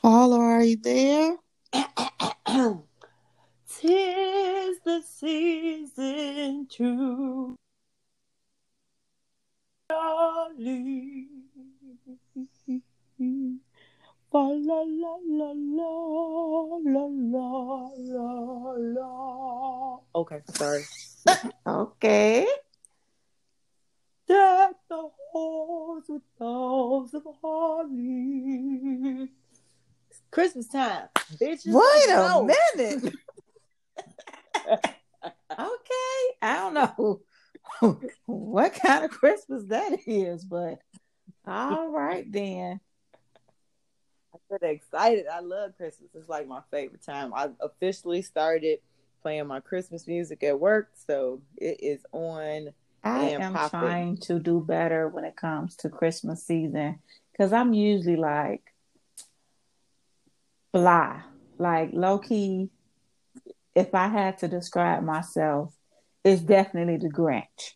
[0.00, 1.36] Paula, are you there?
[3.68, 7.56] Tis the season to
[9.90, 11.28] jolly.
[14.36, 15.92] La la la la la
[16.84, 20.00] la la la la.
[20.14, 20.84] Okay, sorry.
[21.66, 22.46] Okay.
[24.28, 29.30] Deck the halls with boughs of holly.
[30.10, 31.08] It's Christmas time,
[31.40, 31.72] bitches.
[31.72, 32.42] Wait a
[32.76, 33.14] minute.
[35.50, 36.20] okay.
[36.42, 37.22] I don't know
[38.26, 40.78] what kind of Christmas that is, but
[41.46, 42.80] all right then.
[44.48, 45.26] Really excited.
[45.26, 46.10] I love Christmas.
[46.14, 47.32] It's like my favorite time.
[47.34, 48.78] I officially started
[49.22, 52.72] playing my Christmas music at work, so it is on.
[53.02, 53.80] I am popping.
[53.80, 56.98] trying to do better when it comes to Christmas season
[57.32, 58.62] because I'm usually like
[60.72, 61.22] blah,
[61.58, 62.70] like low key.
[63.74, 65.74] If I had to describe myself,
[66.24, 67.74] it's definitely the Grinch.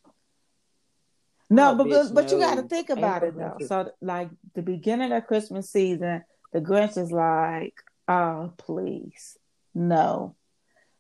[1.49, 3.67] No, Oh, but bitch, but you got to think about no it though.
[3.67, 7.75] So like the beginning of Christmas season, the Grinch is like,
[8.09, 9.37] oh please,
[9.75, 10.35] no.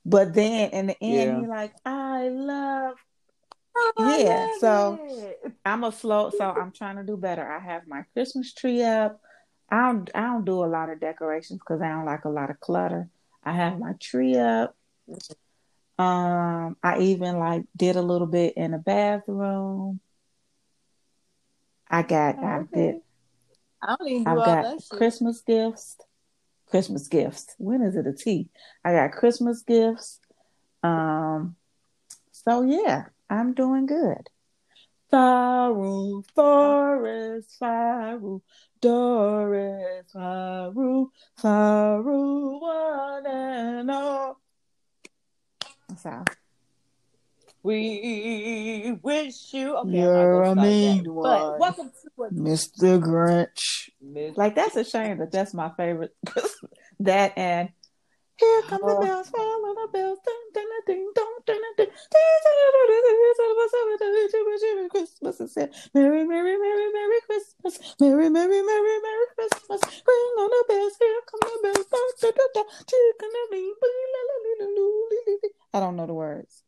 [0.06, 1.40] But then in the end, Yeah.
[1.40, 2.96] you're like, I love
[3.98, 5.52] I Yeah, love so- it.
[5.64, 7.46] I'm a slow, so I'm trying to do better.
[7.46, 9.20] I have my Christmas tree up.
[9.68, 12.50] I don't, I don't do a lot of decorations because I don't like a lot
[12.50, 13.08] of clutter.
[13.44, 14.74] I have my tree up.
[15.98, 20.00] Um, I even like did a little bit in the bathroom.
[21.88, 23.00] I got, Oh, I did,
[23.82, 24.82] I don't even do I've all got.
[24.90, 25.96] Christmas gifts.
[26.68, 27.54] Christmas gifts.
[27.58, 28.48] When is it a T?
[28.84, 30.20] I got Christmas gifts.
[30.82, 31.56] Um,
[32.30, 34.28] so yeah, I'm doing good.
[35.10, 38.40] Faru, Forest, Faru,
[38.80, 44.40] Doris, Faru, Faru, one and all.
[45.96, 46.24] So
[47.62, 49.76] We wish you.
[49.76, 51.12] Okay, You're I'm a not gonna mean that.
[51.12, 51.40] one.
[51.40, 52.98] But welcome to a Mr.
[53.00, 53.90] Grinch.
[54.00, 56.14] Miss- Like that's a shame that that's my favorite.
[57.00, 57.68] that and
[58.38, 59.02] here come the Oh.
[59.04, 61.94] bells, follow the bells, dun, dun, dun, ding, dong, dun, dun, dun.
[64.90, 69.80] Christmas and said, Merry, Merry, Merry, Merry Christmas, Merry, Merry, Merry, Merry Christmas.
[69.84, 72.64] Ring on the bells, here come the bells, dun, dun, dun, dun.
[75.74, 76.62] I don't know the words.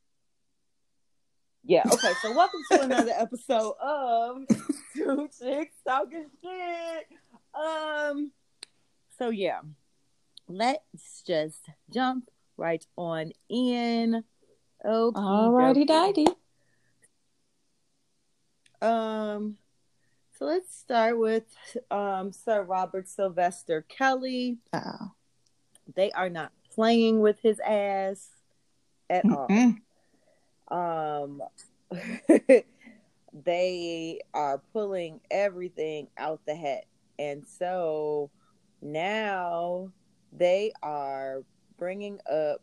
[1.65, 4.43] Yeah, okay, so welcome to another episode of
[4.97, 7.07] Two Chicks Talking Shit.
[7.55, 8.33] Um,
[9.17, 9.61] so yeah,
[10.49, 14.25] let's just jump right on in.
[14.85, 15.21] Okay.
[15.21, 16.27] Alrighty, dighty.
[18.81, 19.57] Um,
[20.37, 21.45] so let's start with
[21.93, 24.59] um Sir Robert Sylvester Kelly.
[24.73, 25.13] Oh.
[25.95, 28.31] They are not playing with his ass
[29.09, 29.47] at all.
[30.73, 31.43] Um
[33.45, 36.85] they are pulling everything out the hat.
[37.19, 38.31] And so
[38.81, 39.93] now
[40.33, 41.43] they are
[41.79, 42.63] bringing up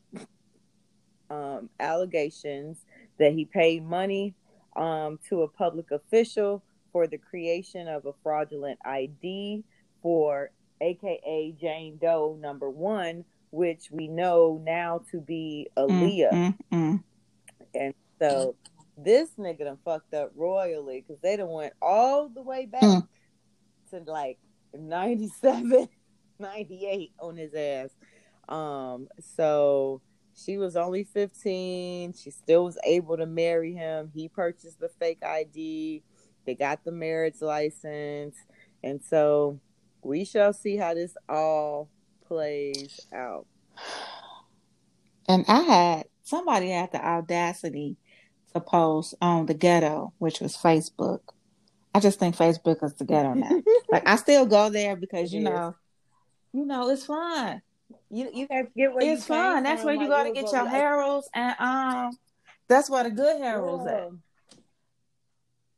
[1.29, 2.85] um allegations
[3.19, 4.33] that he paid money
[4.75, 9.63] um to a public official for the creation of a fraudulent ID
[10.01, 10.49] for
[10.81, 16.31] aka Jane Doe number 1 which we know now to be Aaliyah.
[16.31, 17.03] Mm, mm,
[17.73, 18.55] and so
[18.97, 23.07] this nigga done fucked up royally because they done went all the way back Mm.
[23.91, 24.37] to like
[24.77, 25.87] 97,
[26.39, 27.89] 98 on his ass.
[28.49, 30.01] Um, so
[30.35, 32.13] she was only 15.
[32.13, 34.11] She still was able to marry him.
[34.13, 36.03] He purchased the fake ID.
[36.45, 38.35] They got the marriage license.
[38.83, 39.59] And so
[40.01, 41.89] we shall see how this all
[42.27, 43.45] plays out.
[45.27, 47.97] And I had somebody had the audacity
[48.53, 51.19] to post on the ghetto, which was Facebook.
[51.93, 53.49] I just think Facebook is the ghetto now.
[53.89, 55.49] like I still go there because you It is.
[55.49, 55.75] know,
[56.53, 57.61] you know, it's fun.
[58.09, 59.63] You you have to get where It's you fun.
[59.63, 62.11] That's where you like, go to get your like, heralds and um
[62.67, 64.09] that's where the good heralds at.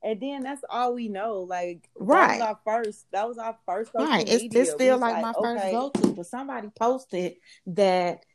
[0.03, 1.41] And then that's all we know.
[1.41, 2.39] Like Right.
[2.39, 3.05] that was our first.
[3.11, 3.91] That was our first.
[3.93, 4.27] Right.
[4.27, 7.35] It's it's still was like, my first okay, go to, but somebody posted
[7.67, 8.25] that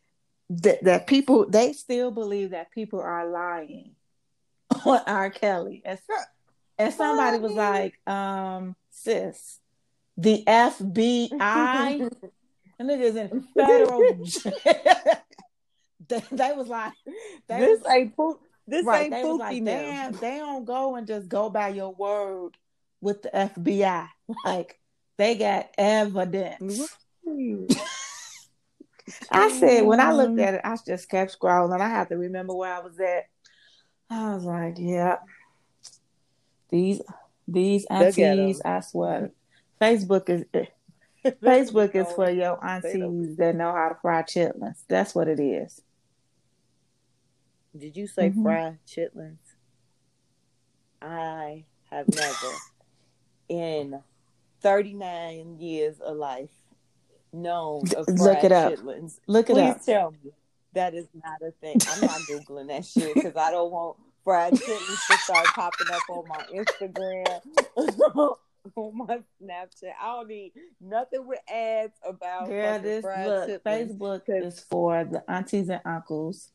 [0.49, 3.95] that that people they still believe that people are lying
[4.85, 5.31] on R.
[5.31, 5.83] Kelly.
[5.85, 6.15] And, so,
[6.79, 9.61] and somebody was like, um, sis,
[10.17, 12.11] the FBI,
[12.79, 14.25] and niggas in federal
[16.09, 16.93] they, they was like,
[17.49, 18.41] they this was, ain't poop.
[18.69, 19.05] This right.
[19.05, 19.73] ain't They poopy like, now.
[19.73, 22.57] damn, they don't go and just go by your word
[23.01, 24.09] with the FBI.
[24.45, 24.79] Like
[25.19, 26.97] they got evidence.
[29.31, 30.43] I said when I looked Mhm.
[30.43, 31.81] at it, I just kept scrolling.
[31.81, 33.25] I have to remember where I was at.
[34.11, 35.17] I was like, yeah,
[36.71, 37.01] these
[37.49, 38.39] these Look at 'em.
[38.41, 39.31] aunties, I swear,
[39.81, 40.45] Facebook is
[41.25, 44.83] Facebook is for your aunties that know how to fry chitlins.
[44.89, 45.81] That's what it is.
[47.77, 48.43] Did you say Mhm.
[48.43, 49.39] fried chitlins?
[51.03, 52.55] I have never,
[53.49, 54.03] in
[54.61, 56.51] 39 years of life,
[57.43, 58.73] known of Look it up.
[58.73, 59.19] chitlins.
[59.27, 59.85] Look it Please up.
[59.85, 60.31] tell me
[60.73, 61.79] that is not a thing.
[61.89, 66.03] I'm not googling that shit because I don't want fried chitlins to start popping up
[66.09, 67.41] on my Instagram,
[68.77, 69.93] on my Snapchat.
[70.01, 73.65] I don't need nothing with ads about Yeah, this fried look.
[73.65, 76.51] Facebook is for the aunties and uncles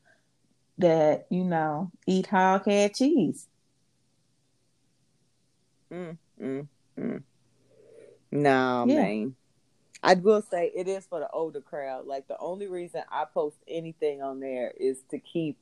[0.77, 3.47] that you know eat hog head cheese.
[5.91, 6.67] Mm, mm,
[6.97, 7.23] mm.
[8.31, 8.95] No, Yeah.
[8.95, 9.35] man.
[10.03, 12.07] I will say it is for the older crowd.
[12.07, 15.57] Like the only reason I post anything on there is to keep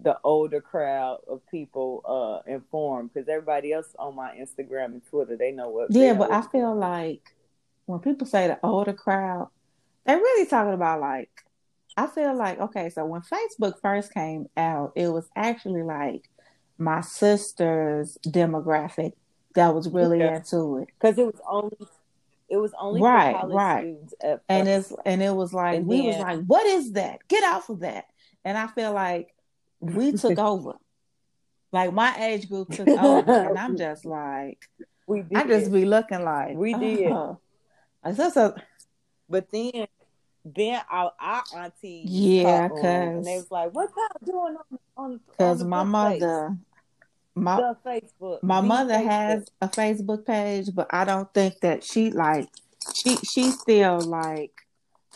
[0.00, 5.36] the older crowd of people uh informed because everybody else on my Instagram and Twitter
[5.36, 5.88] they know what.
[5.90, 7.34] Yeah, but I feel like
[7.86, 9.48] when people say the older crowd,
[10.04, 11.30] they're really talking about like
[11.96, 16.28] I feel like okay, so when Facebook first came out, it was actually like
[16.76, 19.12] my sister's demographic
[19.54, 20.36] that was really Yeah.
[20.38, 20.88] into it.
[20.98, 21.76] because it was only
[22.54, 23.80] it was only Right, right.
[23.80, 27.18] students at And it's and it was like And we was like, what is that?
[27.28, 28.04] Get off of that.
[28.44, 29.34] And I feel like
[29.80, 30.74] we took over.
[31.72, 33.32] Like my age group took over.
[33.32, 34.68] And I'm just like
[35.06, 35.36] we did.
[35.36, 37.10] I just be looking like We did.
[37.10, 37.34] Uh-huh.
[38.04, 38.12] oh.
[38.12, 38.54] That's a,
[39.28, 39.86] But then,
[40.44, 45.20] then our, our aunties, Yeah, and they 'cause- was like, "What y'all doing on on?"
[45.38, 46.56] Cause my mother,
[47.34, 49.06] my the Facebook, my the mother Facebook.
[49.06, 52.48] has a Facebook page, but I don't think that she like
[52.94, 54.52] she she still like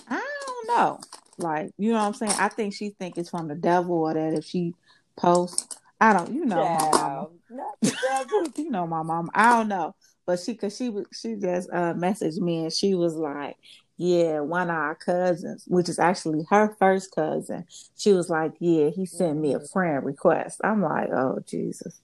[0.09, 1.01] I don't know,
[1.39, 2.33] like you know what I'm saying.
[2.39, 4.75] I think she think it's from the devil or that if she
[5.17, 5.67] posts,
[6.01, 8.53] I don't, you know, my mama, Child, not the devil.
[8.65, 9.31] you know, my mom.
[9.35, 9.95] I don't know,
[10.27, 13.57] but she cause she was she just uh messaged me and she was like.
[14.01, 17.67] Yeah, one of our cousins, which is actually her first cousin,
[17.97, 19.73] she was like, "Yeah, he sent me a Mhm.
[19.73, 22.01] friend request." I'm like, "Oh Jesus!"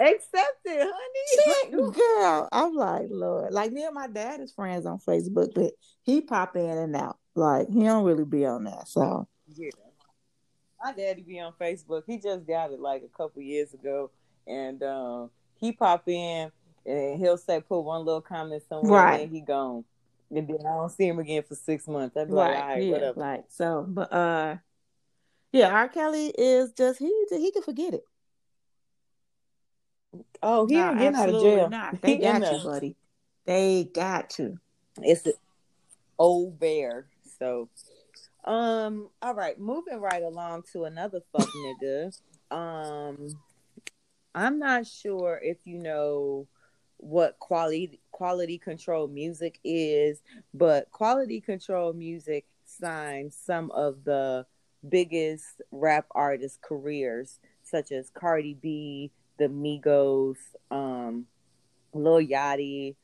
[0.00, 1.64] Accept it, honey.
[1.64, 2.48] Shit, girl.
[2.52, 3.52] I'm like, Lord.
[3.52, 5.72] Like me and my dad is friends on Facebook, but
[6.02, 7.16] he pop in and out.
[7.34, 8.86] Like he don't really be on that.
[8.86, 9.26] So
[9.56, 9.70] Yeah.
[10.84, 12.04] My daddy be on Facebook.
[12.06, 14.12] He just got it like a couple years ago,
[14.46, 16.52] and um, he pop in
[16.86, 19.20] and he'll say put one little comment somewhere, Right.
[19.22, 19.84] and he gone.
[20.30, 22.16] And then I don't see him again for six months.
[22.16, 23.20] I'd be like, all right, yeah, whatever.
[23.20, 23.84] like so.
[23.88, 24.56] But uh,
[25.52, 25.88] yeah, R.
[25.88, 28.04] Kelly is just he he can forget it.
[30.42, 31.70] Oh, he Nah, ain't getting out of jail.
[31.70, 31.98] Not.
[32.02, 32.96] They in got you, buddy.
[33.46, 34.58] They got to.
[35.02, 35.32] It's an
[36.18, 37.06] old bear.
[37.38, 37.68] So,
[38.44, 42.12] um, all right, moving right along to another fuck nigga.
[42.50, 43.28] Um,
[44.34, 46.46] I'm not sure if you know
[46.98, 50.20] what quality quality control music is,
[50.52, 54.44] but quality control music signed some of the
[54.86, 60.36] biggest rap artists' careers, such as Cardi B, the Migos,
[60.70, 61.26] um,
[61.92, 62.94] Lil Yachty,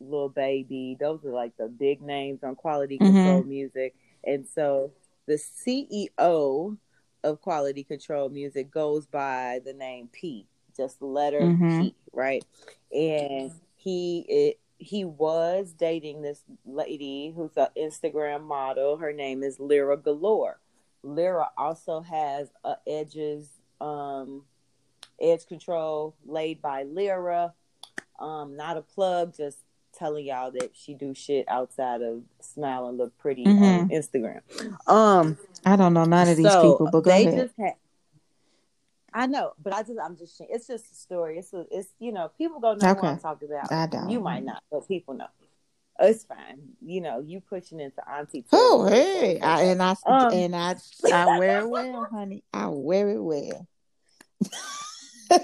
[0.00, 0.96] Lil Baby.
[0.98, 3.14] Those are like the big names on quality Mhm.
[3.14, 3.94] control music.
[4.24, 4.92] And so
[5.26, 6.76] the CEO
[7.22, 11.78] of quality control music goes by the name P, just the letter Mhm.
[11.78, 12.44] P, right?
[12.92, 18.96] And he it, he was dating this lady who's an Instagram model.
[18.96, 20.58] Her name is Lira Galore.
[21.02, 23.48] Lira also has a Edges
[23.80, 24.44] um
[25.20, 27.54] edge control laid by Lira.
[28.18, 29.58] Um, not a plug, just
[29.92, 33.90] telling y'all that she do shit outside of smile and look pretty on Mhm.
[33.90, 34.42] Instagram.
[34.86, 37.34] Um, I don't know none of these so people, but go they ahead.
[37.34, 37.74] just had.
[39.12, 41.38] I know, but I just I'm just it's just a story.
[41.38, 43.00] It's a, it's you know people gonna know Okay.
[43.00, 43.72] what I'm talking about.
[43.72, 44.08] I don't.
[44.08, 45.26] You might not, but people know.
[46.00, 46.60] It's fine.
[46.80, 48.46] You know, you pushing into auntie.
[48.52, 50.76] Oh, hey, I, and I Um, and I
[51.12, 52.42] I wear it well, honey.
[52.52, 53.66] I wear it well.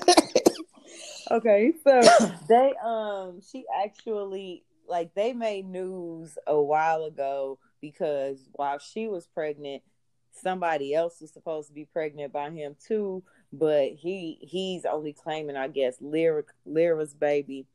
[1.31, 2.01] Okay, so
[2.49, 9.27] they um she actually like they made news a while ago because while she was
[9.27, 9.83] pregnant,
[10.31, 15.57] somebody else was supposed to be pregnant by him too, but he he's only claiming
[15.57, 17.67] I guess Lira Lira's baby.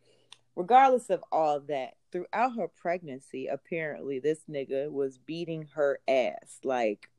[0.55, 7.09] Regardless of all that, throughout her pregnancy, apparently this nigga was beating her ass, like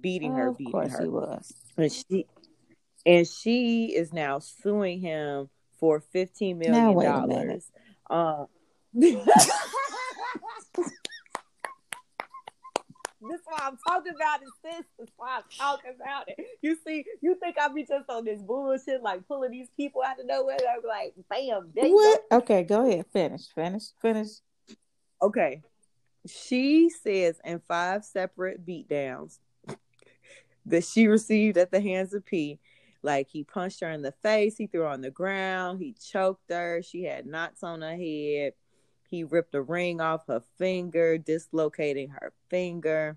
[0.00, 1.02] beating her, of beating course her.
[1.02, 1.54] he was.
[1.76, 2.26] And she
[3.04, 5.48] and she is now suing him
[5.78, 7.28] for fifteen Now, wait a minute.
[7.36, 7.72] dollars.
[8.08, 8.46] Um,
[13.30, 14.84] This is why I'm talking about it, sis.
[14.98, 16.38] is why I'm talking about it.
[16.62, 20.18] You see, you think I be just on this bullshit, like pulling these people out
[20.18, 20.56] of nowhere.
[20.56, 22.24] I'm like, bam, there you What?
[22.42, 23.06] Okay, go ahead.
[23.12, 23.48] Finish.
[23.54, 23.84] Finish.
[24.00, 24.28] Finish.
[25.22, 25.62] Okay.
[26.26, 29.38] She says in five separate beatdowns
[30.66, 32.58] that she received at the hands of P.
[33.02, 36.50] Like he punched her in the face, he threw her on the ground, he choked
[36.50, 38.54] her, she had knots on her head,
[39.16, 43.16] he ripped a ring off her finger, dislocating her finger.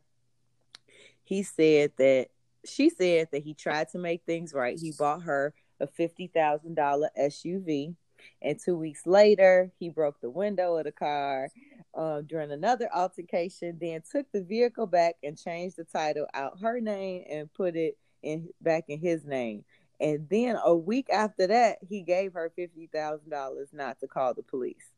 [1.26, 2.28] He said that
[2.66, 4.80] she said that he tried to make things right.
[4.80, 7.96] He bought her a $50,000 SUV.
[8.42, 11.50] And two weeks later, he broke the window of the car
[11.94, 16.80] uh, during another altercation, then took the vehicle back and changed the title out her
[16.80, 19.66] name and put it in back in his name.
[20.00, 24.94] And then a week after that, he gave her $50,000 not to call the police.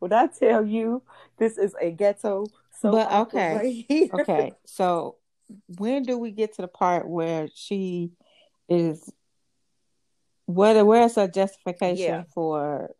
[0.00, 1.02] Would I tell you
[1.38, 2.46] this is a ghetto
[2.80, 3.54] soap But, okay.
[3.54, 4.10] right?
[4.20, 5.16] Okay, so
[5.78, 8.12] when do we get to the part where she
[8.68, 9.12] is?
[10.46, 10.84] What?
[10.86, 12.22] Where's her justification Yeah.
[12.34, 12.90] for?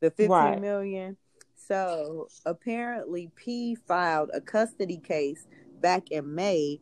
[0.00, 0.60] the fifteen Right.
[0.60, 1.16] million.
[1.56, 5.46] So apparently, P filed a custody case
[5.80, 6.80] back in May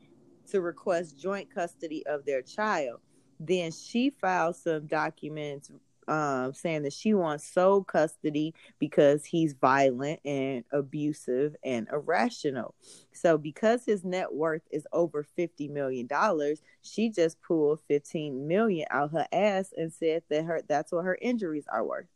[0.51, 3.01] to request joint custody of their child.
[3.41, 5.71] Then she filed some documents
[6.09, 12.75] um, saying that she wants sole custody because he's violent and abusive and irrational.
[13.13, 18.87] So because his net worth is over fifty million dollars, she just pulled fifteen million
[18.91, 22.07] out her ass and said that her that's what her injuries are worth.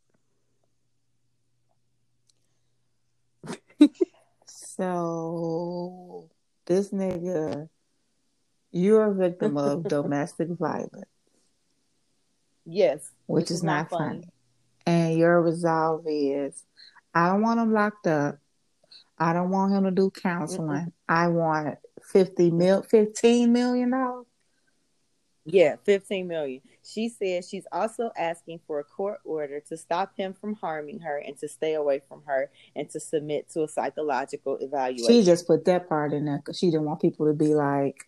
[4.45, 6.29] So
[6.65, 7.69] this nigga,
[8.71, 11.05] you're a victim of domestic violence,
[12.71, 14.23] Yes, which is not funny.
[14.85, 16.63] And your resolve is,
[17.13, 18.37] I don't want him locked up.
[19.17, 20.93] I don't want him to do counseling.
[21.07, 24.25] I want fifty mil, fifteen million dollars.
[25.51, 26.61] Yeah, 15 million.
[26.83, 31.17] She said she's also asking for a court order to stop him from harming her
[31.17, 35.07] and to stay away from her and to submit to a psychological evaluation.
[35.07, 38.07] She just put that part in there because she didn't want people to be like,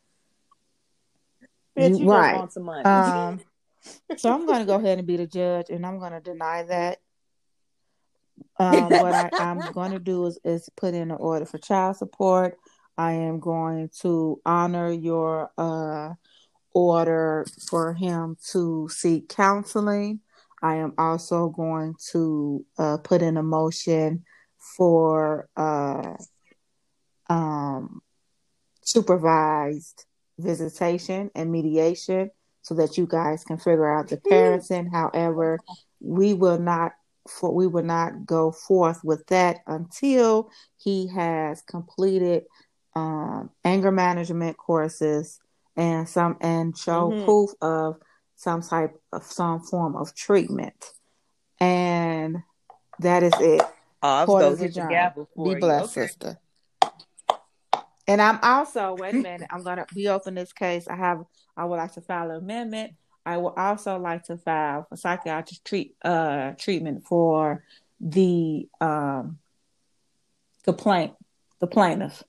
[1.76, 2.36] Bitch, you right.
[2.36, 2.84] want some money.
[2.84, 3.42] um.
[4.18, 6.64] So I'm going to go ahead and be the judge, and I'm going to deny
[6.64, 7.00] that.
[8.60, 11.98] Um, what I, I'm going to do is, is put in an order for child
[11.98, 12.58] support.
[12.98, 16.14] I am going to honor your uh,
[16.74, 20.20] order for him to seek counseling.
[20.62, 24.26] I am also going to uh, put in a motion
[24.78, 26.14] for uh,
[27.30, 28.02] um,
[28.84, 30.06] supervised
[30.38, 32.30] visitation and mediation
[32.62, 34.92] so that you guys can figure out the parenting.
[34.92, 35.60] However,
[36.00, 36.94] we will not
[37.28, 42.44] for we will not go forth with that until he has completed
[42.96, 45.40] um, anger management courses
[45.78, 47.24] and some and show Mhm.
[47.24, 47.98] proof of
[48.36, 50.92] some type of some form of treatment.
[51.60, 52.38] And
[53.00, 53.62] that is it.
[54.02, 55.28] I'll Court go is get the adjourned.
[55.36, 55.60] for Be you.
[55.60, 56.08] blessed, Okay.
[56.08, 56.40] sister.
[58.12, 59.48] And I'm also wait a minute.
[59.50, 60.86] I'm gonna reopen this case.
[60.90, 61.24] I have.
[61.56, 62.94] I would like to file an amendment.
[63.26, 67.64] I would also like to file a psychiatric treat uh treatment for
[68.02, 69.38] the um
[70.64, 71.14] complaint
[71.60, 72.24] the plaintiff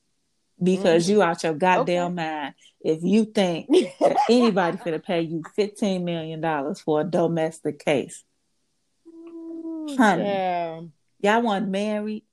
[0.63, 3.69] because you out your goddamn mind if you think
[4.01, 8.23] that anybody finna pay you fifteen million dollars for a domestic case.
[9.97, 10.23] Honey.
[10.23, 10.83] Yeah.
[11.21, 12.25] Y'all want married.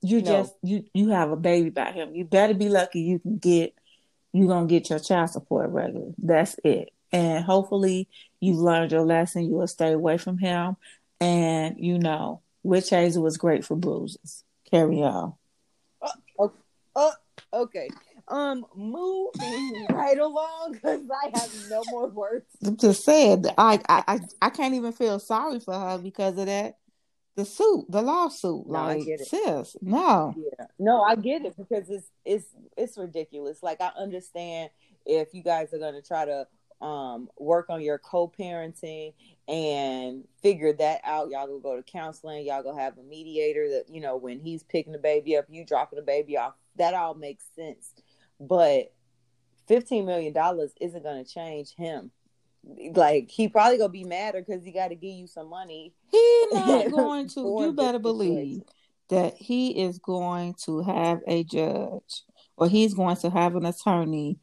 [0.00, 0.24] You No.
[0.24, 2.14] just you you have a baby by him.
[2.14, 3.74] You better be lucky you can get
[4.32, 6.12] you gonna get your child support regular.
[6.18, 6.90] That's it.
[7.10, 8.08] And hopefully
[8.40, 9.44] you've learned your lesson.
[9.46, 10.76] You will stay away from him.
[11.20, 14.44] And you know, witch hazel was great for bruises.
[14.70, 15.34] Carry on.
[16.96, 17.12] Oh,
[17.52, 17.88] okay.
[18.26, 22.44] Um, moving right along because I have no more words.
[22.64, 26.76] I'm just saying I I I can't even feel sorry for her because of that.
[27.38, 28.66] The suit, the lawsuit.
[28.66, 29.28] No, I like get it.
[29.28, 30.34] sis, no.
[30.36, 30.66] Yeah.
[30.76, 33.62] No, I get it because it's it's it's ridiculous.
[33.62, 34.70] Like I understand
[35.06, 36.48] if you guys are gonna try to
[36.84, 39.12] um work on your co-parenting
[39.46, 43.84] and figure that out, y'all go go to counseling, y'all go have a mediator that
[43.88, 46.54] you know when he's picking the baby up, you dropping the baby off.
[46.74, 47.92] That all makes sense.
[48.40, 48.92] But
[49.68, 52.10] fifteen million dollars isn't gonna change him.
[52.94, 55.94] Like he probably gonna be madder because he got to give you some money.
[56.10, 57.40] He not going to.
[57.40, 58.62] you better believe
[59.08, 62.22] that he is going to have a judge
[62.56, 64.38] or he's going to have an attorney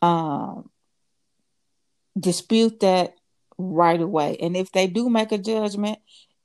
[0.00, 0.70] um,
[2.18, 3.14] dispute that
[3.58, 4.36] right away.
[4.40, 5.98] And if they do make a judgment,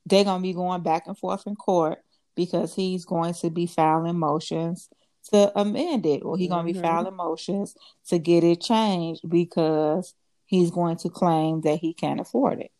[0.05, 1.99] they're gonna be going back and forth in court
[2.35, 4.89] because he's going to be filing motions
[5.31, 6.55] to amend it, or he's mm-hmm.
[6.55, 6.81] gonna be mm-hmm.
[6.81, 7.75] filing motions
[8.07, 10.13] to get it changed because
[10.51, 12.71] he's going to claim that he can't afford it.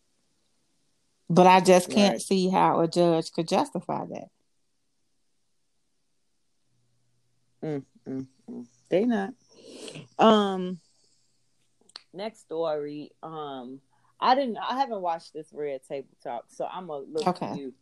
[1.30, 2.20] But I just can't right.
[2.20, 4.28] see how a judge could justify that.
[7.64, 8.66] Mm, mm, mm.
[8.90, 9.32] They not.
[10.18, 10.80] Um.
[12.12, 13.12] Next story.
[13.22, 13.80] Um.
[14.20, 14.58] I didn't.
[14.58, 17.54] I haven't watched this Red Table Talk, so I'm gonna look okay.
[17.54, 17.74] to you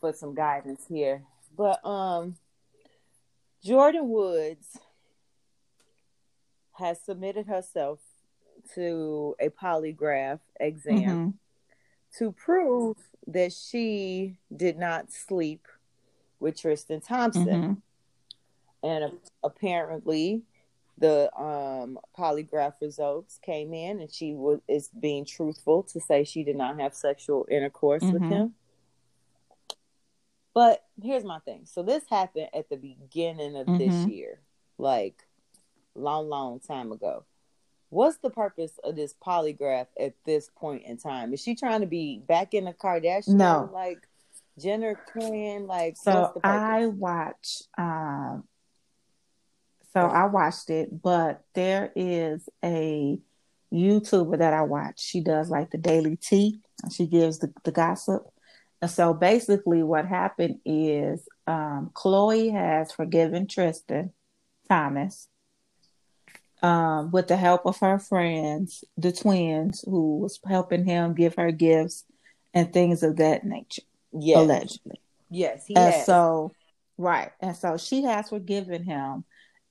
[0.00, 1.24] for some guidance here.
[1.56, 2.36] But um,
[3.66, 4.78] Jordyn Woods
[6.74, 7.98] has submitted herself
[8.74, 11.30] to a polygraph exam mm-hmm.
[12.18, 15.66] to prove that she did not sleep
[16.40, 17.46] with Tristan Thompson.
[17.46, 18.86] Mm-hmm.
[18.86, 20.42] And apparently,
[20.98, 26.44] the um, polygraph results came in, and she was is being truthful to say she
[26.44, 28.12] did not have sexual intercourse mm-hmm.
[28.12, 28.54] with him.
[30.54, 31.62] But here's my thing.
[31.64, 33.78] So this happened at the beginning of mm-hmm.
[33.78, 34.40] this year,
[34.78, 35.16] like
[35.94, 37.24] long, long time ago.
[37.94, 41.32] What's the purpose of this polygraph at this point in time?
[41.32, 43.36] Is she trying to be back in the Kardashian?
[43.36, 44.00] No, like
[44.58, 45.68] Jenner twin.
[45.68, 47.62] Like so, I watch.
[47.78, 48.42] Um,
[49.92, 53.16] so I watched it, but there is a
[53.72, 55.00] YouTuber that I watch.
[55.00, 56.62] She does like the daily tea.
[56.90, 58.22] She gives the, the gossip.
[58.82, 64.12] And so basically, what happened is um, Khloe has forgiven Tristan
[64.68, 65.28] Thomas
[66.64, 71.50] um, with the help of her friends, the twins, who was helping him give her
[71.50, 72.04] gifts
[72.52, 73.82] and things of that nature.
[74.12, 74.38] Yes.
[74.38, 75.00] Allegedly.
[75.30, 75.66] Yes.
[75.68, 76.06] and has.
[76.06, 76.52] so,
[76.96, 77.30] right.
[77.40, 79.24] And so she has forgiven him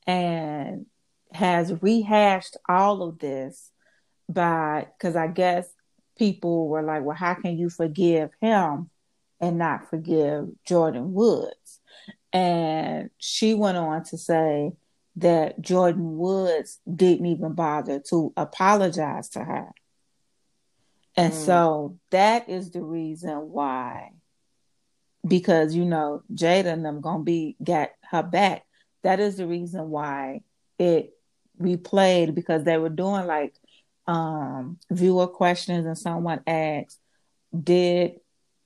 [0.05, 0.85] and
[1.31, 3.71] has rehashed all of this
[4.29, 5.67] by, because I guess
[6.17, 8.89] people were like, well, how can you forgive him?
[9.43, 11.81] and not forgive Jordyn Woods.
[12.31, 14.71] And she went on to say
[15.17, 19.69] that Jordyn Woods didn't even bother to apologize to her.
[21.15, 21.45] And mm.
[21.45, 24.11] so that is the reason why,
[25.27, 28.65] because you know, Jada and them gonna be got her back.
[29.03, 30.41] That is the reason why
[30.79, 31.13] it
[31.61, 33.53] replayed because they were doing like
[34.07, 36.99] um viewer questions and someone asked,
[37.57, 38.19] did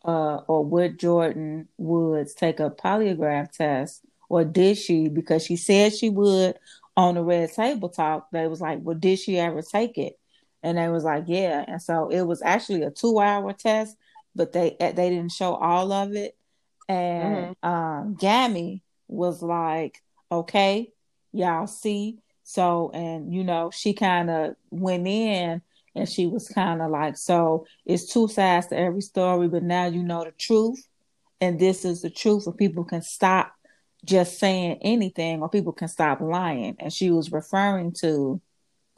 [0.05, 5.09] uh, or would Jordyn Woods take a polygraph test, or did she?
[5.09, 6.57] Because she said she would
[6.95, 8.27] on the Red Table Talk.
[8.31, 10.19] They was like, well, did she ever take it?
[10.63, 11.63] And they was like, yeah.
[11.67, 13.95] And so it was actually a two-hour test,
[14.35, 16.35] but they they didn't show all of it.
[16.89, 17.69] And mm-hmm.
[17.69, 20.91] um, Gammy was like, okay,
[21.31, 22.17] y'all see.
[22.43, 25.61] So, and you know, she kind of went in
[25.95, 29.87] and she was kind of like, so it's two sides to every story, but now
[29.87, 30.87] you know the truth,
[31.41, 33.51] and this is the truth, and people can stop
[34.07, 36.75] just saying anything, or people can stop lying.
[36.79, 38.41] And she was referring to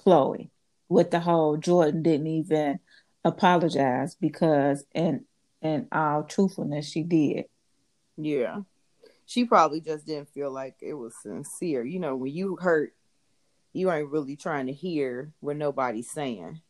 [0.05, 0.49] Khloe
[0.87, 2.79] with the whole Jordyn didn't even
[3.25, 5.25] apologize because, in
[5.61, 7.45] in all truthfulness, she did.
[8.15, 8.59] Yeah,
[9.25, 11.83] she probably just didn't feel like it was sincere.
[11.83, 12.93] You know, when you hurt,
[13.73, 16.61] you ain't really trying to hear what nobody's saying.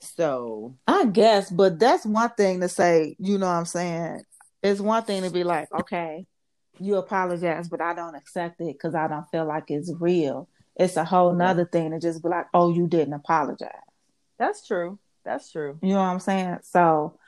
[0.00, 4.22] So I guess, but that's one thing to say, you know what I'm saying?
[4.62, 6.26] It's one thing to be like, okay,
[6.78, 10.48] you apologize, but I don't accept it because I don't feel like it's real.
[10.76, 13.70] It's a whole nother thing to just be like, oh, you didn't apologize.
[14.38, 14.98] That's true.
[15.24, 15.78] That's true.
[15.82, 16.58] You know what I'm saying?
[16.62, 17.18] So,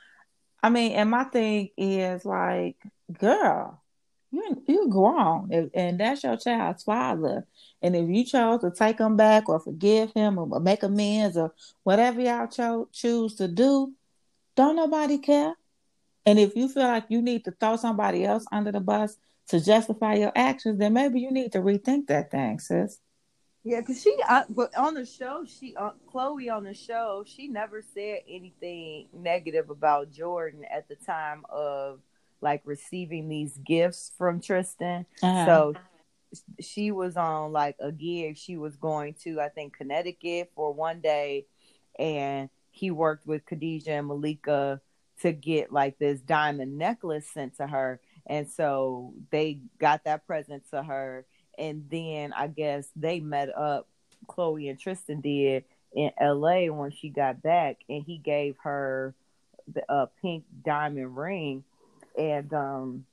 [0.61, 2.77] I mean, and my thing is like,
[3.19, 3.81] girl,
[4.31, 7.45] you you grown, and that's your child's father.
[7.81, 11.53] And if you chose to take him back or forgive him or make amends or
[11.83, 13.93] whatever y'all cho- choose to do,
[14.55, 15.55] don't nobody care.
[16.25, 19.17] And if you feel like you need to throw somebody else under the bus
[19.49, 22.99] to justify your actions, then maybe you need to rethink that thing, sis.
[23.63, 27.47] Yeah, because she, uh, but on the show, she, uh, Khloe on the show, she
[27.47, 31.99] never said anything negative about Jordyn at the time of
[32.41, 35.05] like receiving these gifts from Tristan.
[35.21, 35.45] Uh-huh.
[35.45, 35.73] So
[36.61, 41.01] she was on like a gig she was going to i think connecticut for one
[41.01, 41.45] day
[41.97, 44.79] and he worked with khadijah and malika
[45.21, 50.63] to get like this diamond necklace sent to her and so they got that present
[50.69, 51.25] to her
[51.57, 53.87] and then i guess they met up
[54.27, 59.13] Khloe and tristan did in LA when she got back, and he gave her
[59.71, 61.63] the uh, pink diamond ring,
[62.17, 63.05] and um,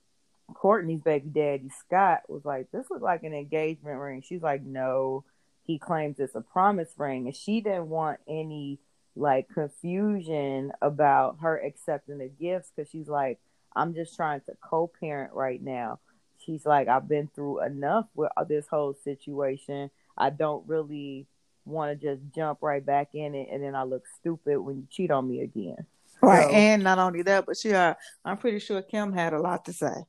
[0.52, 5.24] Kourtney's baby daddy Scott was like, "This looks like an engagement ring." She's like, "No."
[5.64, 8.78] He claims it's a promise ring, and she didn't want any
[9.16, 13.40] like confusion about her accepting the gifts because she's like,
[13.76, 16.00] "I'm just trying to co-parent right now."
[16.38, 19.90] She's like, "I've been through enough with this whole situation.
[20.18, 21.26] I don't really
[21.64, 24.86] want to just jump right back in it, and then I look stupid when you
[24.90, 25.86] cheat on me again."
[26.22, 29.38] Right, so, and not only that, but she, uh, I'm pretty sure Kim had a
[29.38, 30.06] lot to say.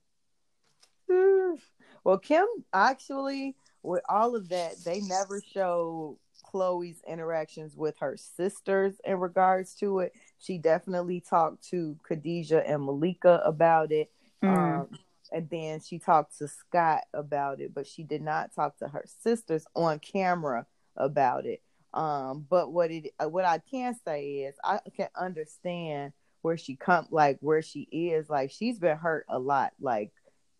[2.03, 6.17] Well, Kim actually, with all of that, they never show
[6.53, 10.13] Khloe's interactions with her sisters in regards to it.
[10.39, 14.10] She definitely talked to Khadijah and Malika about it.
[14.43, 14.81] Mm.
[14.81, 14.88] Um,
[15.31, 19.05] and then she talked to Scott about it, but she did not talk to her
[19.21, 21.62] sisters on camera about it.
[21.93, 26.75] Um, but what it uh, what I can say is I can understand where she
[26.75, 28.29] come like where she is.
[28.29, 29.73] Like she's been hurt a lot.
[29.79, 30.12] Like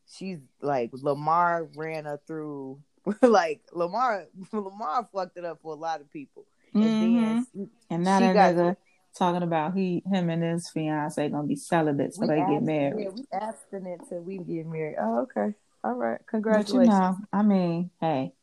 [0.10, 2.80] she's like Lamar ran her through
[3.22, 6.46] like Lamar Lamar fucked it up for a lot of people.
[6.74, 7.24] And mm-hmm.
[7.56, 8.76] then and now that got, nigga
[9.18, 13.04] talking about he him and his fiance gonna be celibate so they get married.
[13.04, 14.98] Yeah, we abstinent till we get married.
[15.00, 15.56] Oh, okay.
[15.84, 16.20] All right.
[16.28, 16.90] Congratulations.
[16.90, 18.34] But you know, I mean, hey,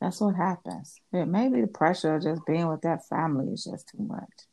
[0.00, 1.00] that's what happens.
[1.12, 4.46] Maybe the pressure of just being with that family is just too much.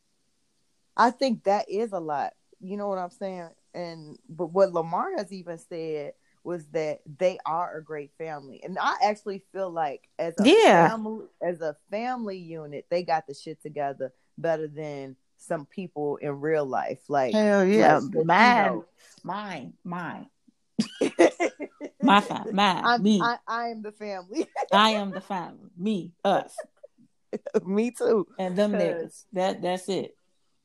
[0.97, 2.33] I think that is a lot.
[2.61, 3.49] You know what I'm saying?
[3.73, 6.13] And but what Lamar has even said
[6.45, 8.61] was that they are a great family.
[8.63, 10.89] And I actually feel like as a yeah.
[10.89, 16.39] family as a family unit, they got the shit together better than some people in
[16.39, 16.99] real life.
[17.09, 18.85] Like hell yeah, like, mine, you know,
[19.23, 20.29] mine, mine.
[22.01, 23.21] my family, mine, I'm, me.
[23.21, 24.47] I, I am the family.
[24.71, 25.69] I am the family.
[25.77, 26.55] Me, us.
[27.65, 28.27] me too.
[28.37, 29.23] And them niggas.
[29.33, 30.15] That that's it.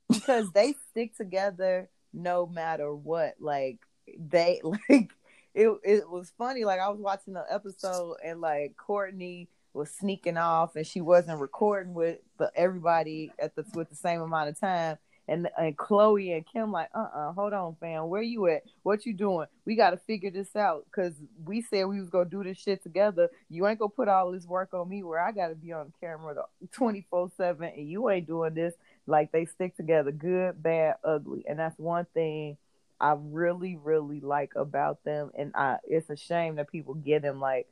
[0.08, 3.36] Because they stick together no matter what.
[3.40, 3.78] Like
[4.18, 5.10] they like
[5.54, 6.64] it it was funny.
[6.64, 11.40] Like I was watching the episode and like Kourtney was sneaking off and she wasn't
[11.40, 14.98] recording with the everybody at the with the same amount of time.
[15.28, 18.62] And and Khloe and Kim like, uh uh-uh, uh, hold on, fam, where you at?
[18.82, 19.46] What you doing?
[19.64, 22.82] We got to figure this out because we said we was gonna do this shit
[22.82, 23.28] together.
[23.48, 25.92] You ain't gonna put all this work on me where I got to be on
[26.00, 26.34] camera
[26.72, 28.74] twenty four seven, and you ain't doing this.
[29.06, 32.56] Like they stick together, good, bad, ugly, and that's one thing
[33.00, 37.40] I really, really like about them, and I it's a shame that people give them
[37.40, 37.66] like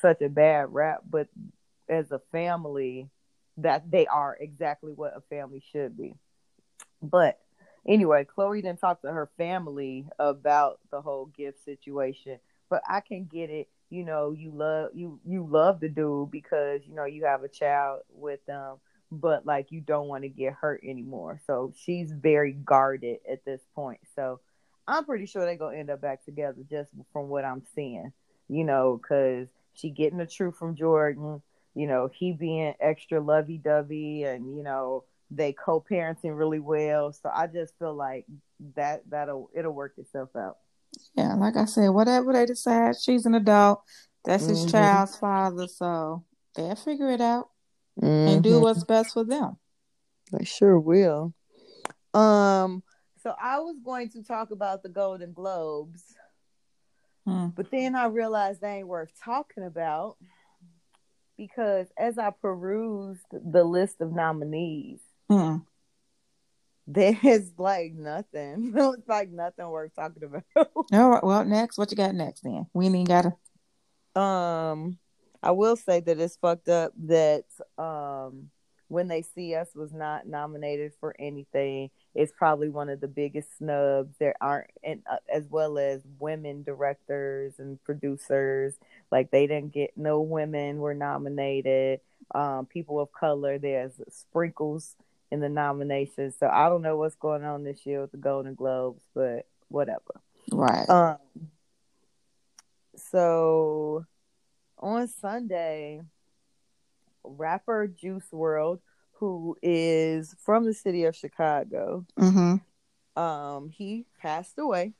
[0.00, 1.28] such a bad rap, but
[1.88, 3.08] as a family,
[3.56, 6.14] that they are exactly what a family should be.
[7.02, 7.38] But
[7.86, 13.24] anyway, Khloe didn't talk to her family about the whole gift situation, but I can
[13.24, 13.68] get it.
[13.88, 17.48] You know, you love you you love the dude because you know you have a
[17.48, 18.76] child with them,
[19.10, 21.40] but like you don't want to get hurt anymore.
[21.44, 24.00] So she's very guarded at this point.
[24.14, 24.38] So
[24.86, 28.12] I'm pretty sure they're gonna end up back together just from what I'm seeing,
[28.48, 31.42] you know, because she getting the truth from Jordyn,
[31.74, 37.12] you know, he being extra lovey dovey, and you know they co-parenting really well.
[37.12, 38.26] So I just feel like
[38.76, 40.56] that that'll it'll work itself out.
[41.14, 43.82] Yeah, like I said, whatever they decide, she's an adult.
[44.24, 44.70] That's his mm-hmm.
[44.70, 46.24] child's father, so
[46.56, 47.48] they'll figure it out
[48.00, 48.34] mm-hmm.
[48.34, 48.62] and do mm-hmm.
[48.62, 49.56] what's best for them.
[50.32, 51.32] They sure will.
[52.12, 52.82] Um,
[53.22, 56.02] so I was going to talk about the Golden Globes,
[57.26, 57.48] hmm.
[57.48, 60.16] but then I realized they ain't worth talking about
[61.36, 65.56] because as I perused the list of nominees, hmm.
[66.86, 68.72] there's like nothing.
[68.76, 70.44] it's like nothing worth talking about.
[70.92, 71.24] All right.
[71.24, 72.42] Well, next, what you got next?
[72.42, 73.22] Then we ain't got
[74.14, 74.20] to.
[74.20, 74.98] Um,
[75.42, 77.44] I will say that it's fucked up that
[77.78, 78.50] um
[78.88, 83.58] when they see us was not nominated for anything it's probably one of the biggest
[83.58, 84.16] snubs.
[84.18, 88.74] There aren't and uh, as well as women directors and producers
[89.10, 92.00] like they didn't get no women were nominated.
[92.34, 94.96] Um, people of color there's sprinkles
[95.30, 96.34] in the nominations.
[96.38, 100.20] So i don't know what's going on this year with the golden globes but whatever.
[100.50, 100.88] Right.
[100.88, 101.18] Um
[102.96, 104.04] so
[104.78, 106.00] on sunday
[107.24, 108.80] rapper Juice WRLD,
[109.20, 112.06] who is from the city of Chicago.
[112.18, 113.20] Mm-hmm.
[113.20, 114.94] Um, he passed away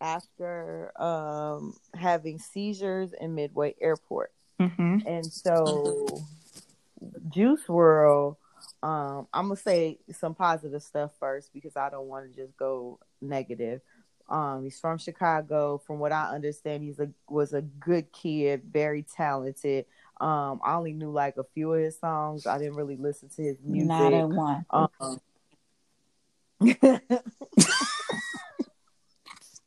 [0.00, 4.30] after um, having seizures in Midway Airport.
[4.60, 4.98] Mm-hmm.
[5.04, 6.06] And so,
[7.28, 8.36] Juice WRLD,
[8.84, 13.00] um, I'm gonna say some positive stuff first because I don't want to just go
[13.20, 13.80] negative.
[14.28, 15.78] Um, he's from Chicago.
[15.78, 19.86] From what I understand, he's a was a good kid, very talented.
[20.20, 22.46] Um, I only knew like a few of his songs.
[22.46, 23.88] I didn't really listen to his music.
[23.88, 24.66] Not a one.
[24.70, 24.88] Um,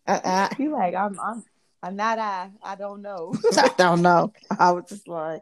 [0.07, 1.43] Uh, he like I'm I'm
[1.83, 3.33] I'm not I I don't know.
[3.57, 4.33] I don't know.
[4.59, 5.41] I was just like,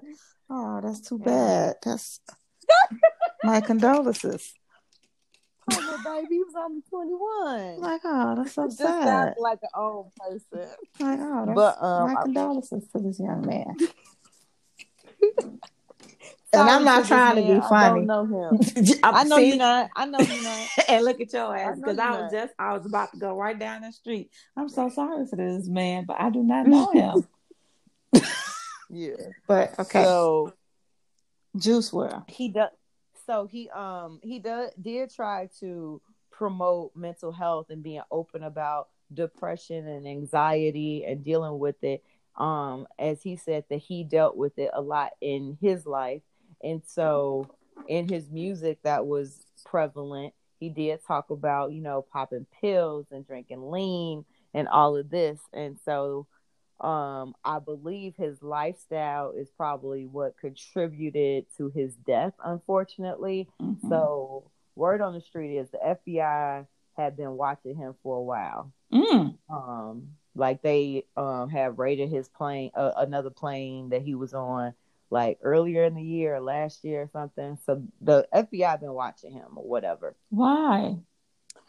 [0.49, 1.77] oh, that's too bad.
[1.83, 2.19] That's
[3.43, 4.53] my condolences.
[5.69, 7.79] Poor little baby, he was only twenty one.
[7.79, 9.03] Like, oh, that's so Just sad.
[9.05, 10.69] sounds like an old person.
[10.99, 13.75] Like, oh, that's But um, my I- condolences to this young man.
[15.21, 15.31] Sorry
[16.53, 17.59] and I'm not trying to man.
[17.59, 18.05] be I funny.
[18.05, 18.59] don't know him.
[19.03, 19.47] I'm- know see?
[19.49, 19.89] you're not.
[19.95, 20.67] I know you're not.
[20.89, 22.31] and look at your ass because you're I, was not.
[22.31, 24.31] just I was about to go right down the street.
[24.57, 27.27] I'm so sorry for this man, but I do not know him.
[28.91, 29.13] Yeah.
[29.47, 30.53] but okay, So
[31.55, 32.29] Juice WRLD.
[32.29, 32.69] he does.
[33.27, 36.01] So he um he does did try to
[36.31, 42.03] promote mental health and being open about depression and anxiety and dealing with it.
[42.39, 46.21] Um, as he said that he dealt with it a lot in his life,
[46.63, 47.47] and so
[47.87, 53.25] in his music that was prevalent, he did talk about you know popping pills and
[53.27, 56.27] drinking lean and all of this, and so
[56.81, 63.89] um i believe his lifestyle is probably what contributed to his death unfortunately Mhm.
[63.89, 68.71] so word on the street is the fbi had been watching him for a while
[68.93, 69.37] Mm.
[69.49, 70.07] um
[70.39, 74.73] like they um had raided his plane uh, another plane that he was on
[75.11, 79.31] like earlier in the year or last year or something so the fbi been watching
[79.31, 80.97] him or whatever Why?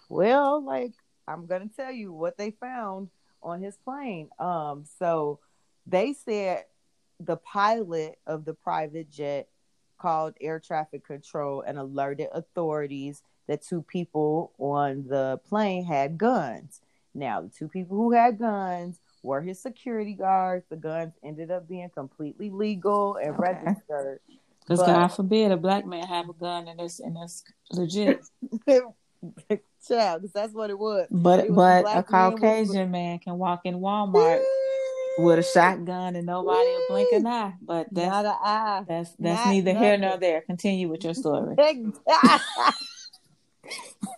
[0.09, 0.93] well, like
[1.29, 3.09] I'm gonna tell you what they found
[3.43, 4.29] on his plane.
[4.39, 5.39] Um, so
[5.87, 6.65] they said
[7.21, 9.49] the pilot of the private jet
[9.99, 16.81] called air traffic control and alerted authorities that two people on the plane had guns.
[17.15, 20.65] Now, the two people who had guns were his security guards.
[20.71, 23.43] The guns ended up being completely legal and Okay.
[23.65, 24.21] registered.
[24.61, 27.43] Because God forbid a black man have a gun and it's and it's
[27.73, 28.21] legit.
[29.89, 31.07] Child, 'cause that's what it was.
[31.11, 34.43] But It was but a man with- Caucasian man can walk in Walmart
[35.19, 37.55] with a shotgun and nobody will blink an eye.
[37.61, 38.85] But that's Not an eye.
[38.87, 40.41] that's that's not neither here nor there.
[40.43, 41.57] Continue with your story.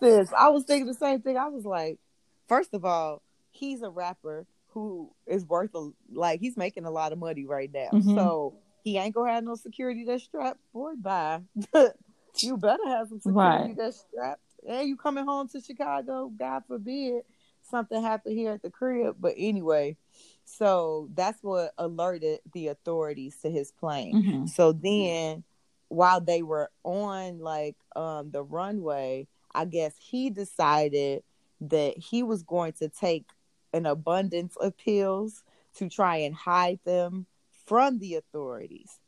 [0.01, 1.37] Sis, I was thinking the same thing.
[1.37, 1.99] I was like,
[2.47, 7.11] first of all, he's a rapper who is worth a like he's making a lot
[7.11, 7.89] of money right now.
[7.91, 8.15] Mhm.
[8.15, 10.59] So he ain't gonna have no security that's strapped.
[10.73, 11.41] Boy, bye.
[12.41, 13.77] you better have some security Right.
[13.77, 14.41] that's strapped.
[14.67, 17.23] And you coming home to Chicago, God forbid
[17.61, 19.17] something happened here at the crib.
[19.19, 19.97] But anyway,
[20.45, 24.23] so that's what alerted the authorities to his plane.
[24.23, 24.49] Mhm.
[24.49, 25.43] So then
[25.89, 31.23] while they were on like um the runway, I guess he decided
[31.69, 33.25] that he was going to take
[33.73, 35.43] an abundance of pills
[35.75, 37.25] to try and hide them
[37.65, 38.99] from the authorities.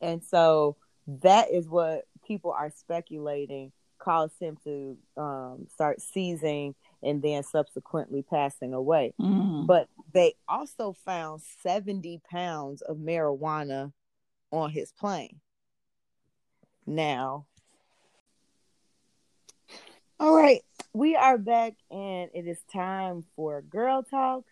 [0.00, 7.22] And so that is what people are speculating caused him to um, start seizing and
[7.22, 9.14] then subsequently passing away.
[9.20, 9.66] Mhm.
[9.66, 13.92] But they also found 70 pounds of marijuana
[14.50, 15.40] on his plane.
[16.84, 17.46] Now,
[20.18, 20.62] all right,
[20.94, 24.44] we are back and it is time for girl talk.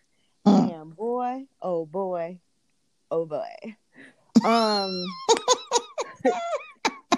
[0.45, 0.81] Mm.
[0.81, 2.39] And boy, oh boy,
[3.11, 3.75] oh boy.
[4.43, 5.05] Um,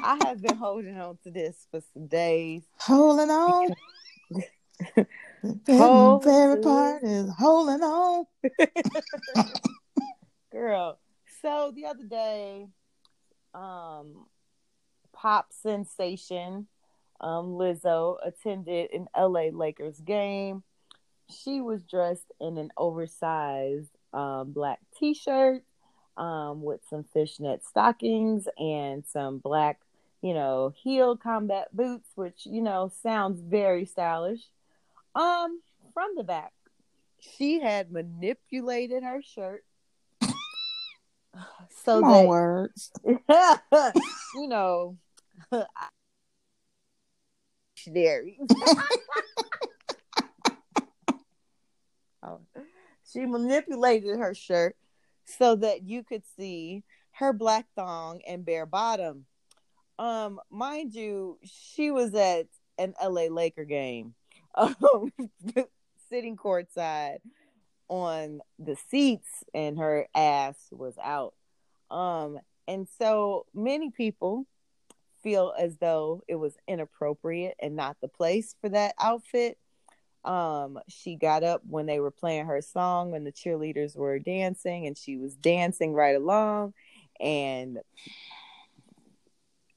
[0.04, 2.64] I have been holding on to this for some days.
[2.78, 3.76] Holding on.
[5.44, 8.26] The very part is holding on.
[10.54, 11.00] girl.
[11.42, 12.68] So the other day,
[13.54, 14.26] um,
[15.12, 16.68] pop sensation,
[17.24, 20.64] um, Lizzo attended an LA Lakers game.
[21.30, 25.64] She was dressed in an oversized um, black T-shirt
[26.18, 29.80] um, with some fishnet stockings and some black,
[30.22, 34.42] you know, heel combat boots, which you know sounds very stylish.
[35.16, 35.62] Um,
[35.94, 36.52] from the back,
[37.20, 39.64] she had manipulated her shirt
[41.84, 42.92] so Come that words.
[44.36, 44.98] you know,
[47.84, 48.40] dictionary.
[52.26, 52.40] Oh,
[53.12, 54.78] she manipulated her shirt
[55.26, 59.26] so that you could see her black thong and bare bottom.
[60.00, 62.46] Um, mind you, she was at
[62.78, 64.14] an LA Laker game,
[64.56, 65.12] um,
[66.10, 67.18] sitting courtside
[67.90, 71.34] on the seats, and her ass was out.
[71.92, 74.48] Um, and so many people
[75.24, 79.58] feel as though it was inappropriate and not the place for that outfit.
[80.26, 84.86] Um, she got up when they were playing her song when the cheerleaders were dancing,
[84.88, 86.74] and she was dancing right along.
[87.20, 87.80] and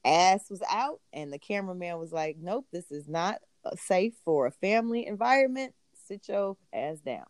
[0.05, 3.39] ass was out and the cameraman was like nope this is not
[3.75, 5.73] safe for a family environment
[6.07, 7.25] sit your ass down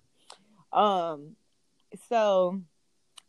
[0.72, 1.36] um
[2.08, 2.62] so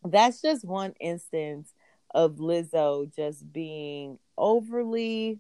[0.05, 1.73] that's just one instance
[2.15, 5.39] of lizzo just being overly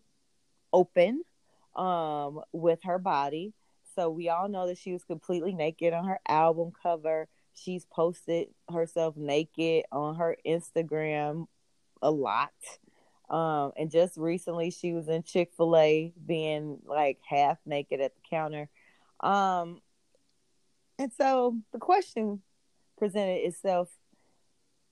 [0.72, 1.22] open
[1.76, 3.52] um with her body
[3.94, 8.48] so we all know that she was completely naked on her album cover she's posted
[8.70, 11.46] herself naked on her instagram
[12.02, 12.52] a lot
[13.30, 18.14] um, and just recently she was in Chick fil A being like half naked at
[18.14, 18.68] the counter.
[19.20, 19.82] Um,
[20.98, 22.40] and so the question
[22.96, 23.88] presented itself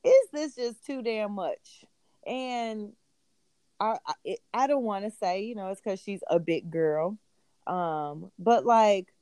[0.04, 1.84] is this just too damn much?
[2.26, 2.92] And
[3.78, 7.18] I, I, I don't want to say, you know, it's because she's a big girl.
[7.66, 9.12] Um, but like,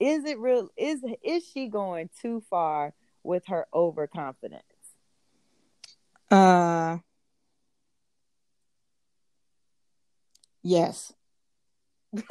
[0.00, 0.68] is it real?
[0.76, 2.94] Is is she going too far
[3.24, 4.62] with her overconfidence?
[6.30, 6.98] Uh,
[10.62, 11.12] Yes.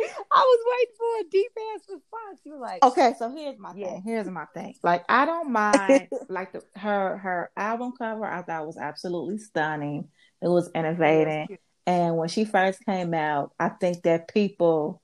[0.00, 2.40] I was waiting for a deep ass response.
[2.44, 3.88] You were like, okay, so here's my yeah.
[3.88, 4.02] thing.
[4.04, 4.74] Here's my thing.
[4.82, 8.24] Like, I don't mind like the, her her album cover.
[8.24, 10.08] I thought was absolutely stunning.
[10.40, 15.02] It was innovating, and when she first came out, I think that people,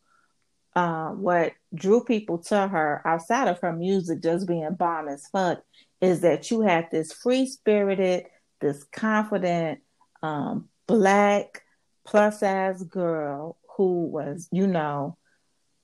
[0.76, 5.62] uh, what drew people to her outside of her music just being bomb as fuck,
[6.00, 8.26] is that you had this free spirited,
[8.60, 9.80] this confident,
[10.22, 11.62] um, black
[12.04, 15.16] plus size girl who was, you know,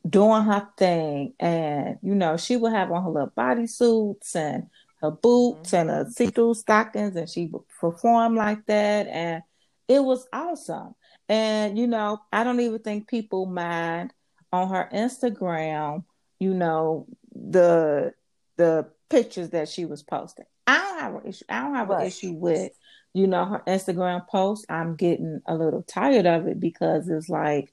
[0.09, 1.35] doing her thing.
[1.39, 4.67] And, you know, she would have on her little bodysuits and
[5.01, 5.89] her boots mm-hmm.
[5.89, 9.07] and her see through stockings, and she would perform like that.
[9.07, 9.43] And
[9.89, 10.95] it was awesome.
[11.29, 14.13] And, you know, I don't even think people mind
[14.53, 16.05] on her Instagram,
[16.39, 18.13] you know, the
[18.57, 20.45] the pictures that she was posting.
[20.67, 21.45] I don't have an issue.
[21.49, 22.01] I don't have right.
[22.03, 22.73] an issue with
[23.13, 27.73] you know, her Instagram post, I'm getting a little tired of it because it's like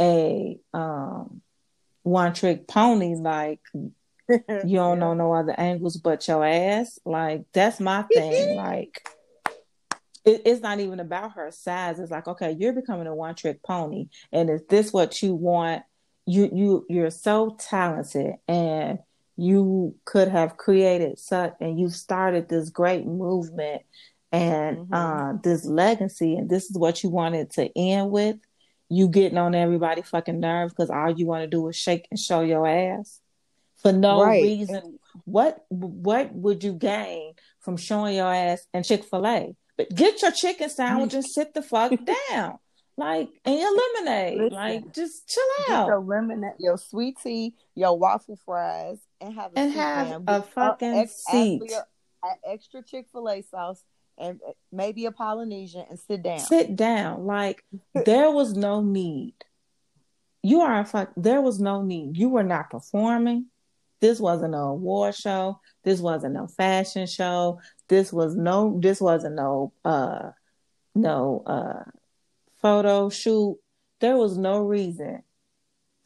[0.00, 1.42] a um,
[2.02, 3.16] one trick pony.
[3.16, 3.88] Like you
[4.28, 4.94] don't yeah.
[4.94, 6.98] know no other angles but your ass.
[7.04, 8.56] Like that's my thing.
[8.56, 9.08] like
[10.24, 11.98] it, it's not even about her size.
[11.98, 15.82] It's like okay, you're becoming a one trick pony, and is this what you want?
[16.26, 19.00] You you you're so talented and
[19.36, 23.82] you could have created such and you started this great movement
[24.36, 24.94] and mm-hmm.
[24.94, 28.36] uh, this legacy, and this is what you wanted to end with.
[28.88, 32.20] You getting on everybody fucking nerves because all you want to do is shake and
[32.20, 33.20] show your ass
[33.82, 34.42] for no right.
[34.42, 34.98] reason.
[35.24, 39.56] What what would you gain from showing your ass and Chick Fil A?
[39.76, 41.92] But get your chicken sandwich and sit the fuck
[42.30, 42.58] down.
[42.98, 45.86] Like and your lemonade, Listen, like just chill out.
[45.88, 50.94] Your lemonade, your sweet tea, your waffle fries, and have a and have a fucking
[50.94, 51.72] ex- seat.
[52.44, 53.84] Extra Chick Fil A sauce
[54.18, 54.40] and
[54.72, 56.38] maybe a Polynesian and sit down.
[56.38, 57.26] Sit down.
[57.26, 59.34] Like there was no need.
[60.42, 61.10] You are a fuck.
[61.16, 62.16] There was no need.
[62.16, 63.46] You were not performing.
[64.00, 65.60] This wasn't an award show.
[65.82, 67.60] This wasn't no fashion show.
[67.88, 68.78] This was no.
[68.80, 69.72] This wasn't no.
[69.84, 70.30] Uh,
[70.94, 71.42] no.
[71.46, 71.90] Uh,
[72.62, 73.58] photo shoot.
[74.00, 75.22] There was no reason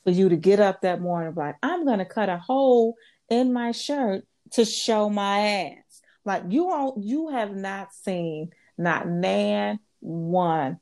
[0.05, 2.95] for you to get up that morning like I'm gonna cut a hole
[3.29, 5.90] in my shirt to show my ass.
[6.25, 10.79] Like you won't, you have not seen not nan one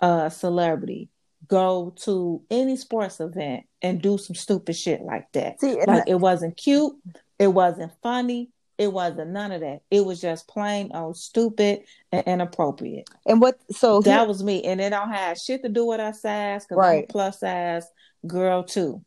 [0.00, 1.10] uh celebrity
[1.48, 5.60] go to any sports event and do some stupid shit like that.
[5.60, 6.94] See, like it wasn't cute,
[7.38, 9.82] it wasn't funny, it wasn't none of that.
[9.90, 13.08] It was just plain old stupid and inappropriate.
[13.26, 14.64] And what so that was me.
[14.64, 16.98] And it don't have shit to do with our size because right.
[16.98, 17.84] I'm a plus size
[18.26, 19.02] girl too.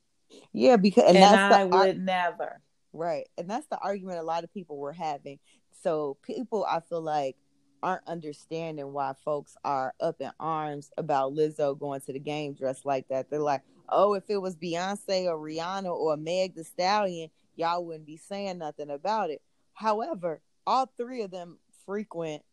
[0.54, 2.62] Yeah, because and, and I the, would I, never.
[2.94, 3.28] Right.
[3.38, 5.40] And that's the argument a lot of people were having.
[5.82, 7.36] So people, I feel like,
[7.82, 12.86] aren't understanding why folks are up in arms about Lizzo going to the game dressed
[12.86, 13.30] like that.
[13.30, 18.06] They're like, oh, if it was Beyonce or Rihanna or Meg the Stallion, y'all wouldn't
[18.06, 19.42] be saying nothing about it.
[19.74, 22.44] However, all three of them frequent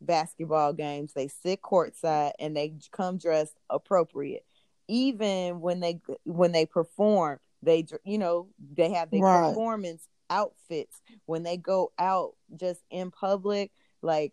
[0.00, 1.12] basketball games.
[1.12, 4.44] They sit courtside and they come dressed appropriate.
[4.86, 9.48] Even when they when they perform, they you know they have their right.
[9.48, 13.70] performance outfits when they go out just in public,
[14.02, 14.32] like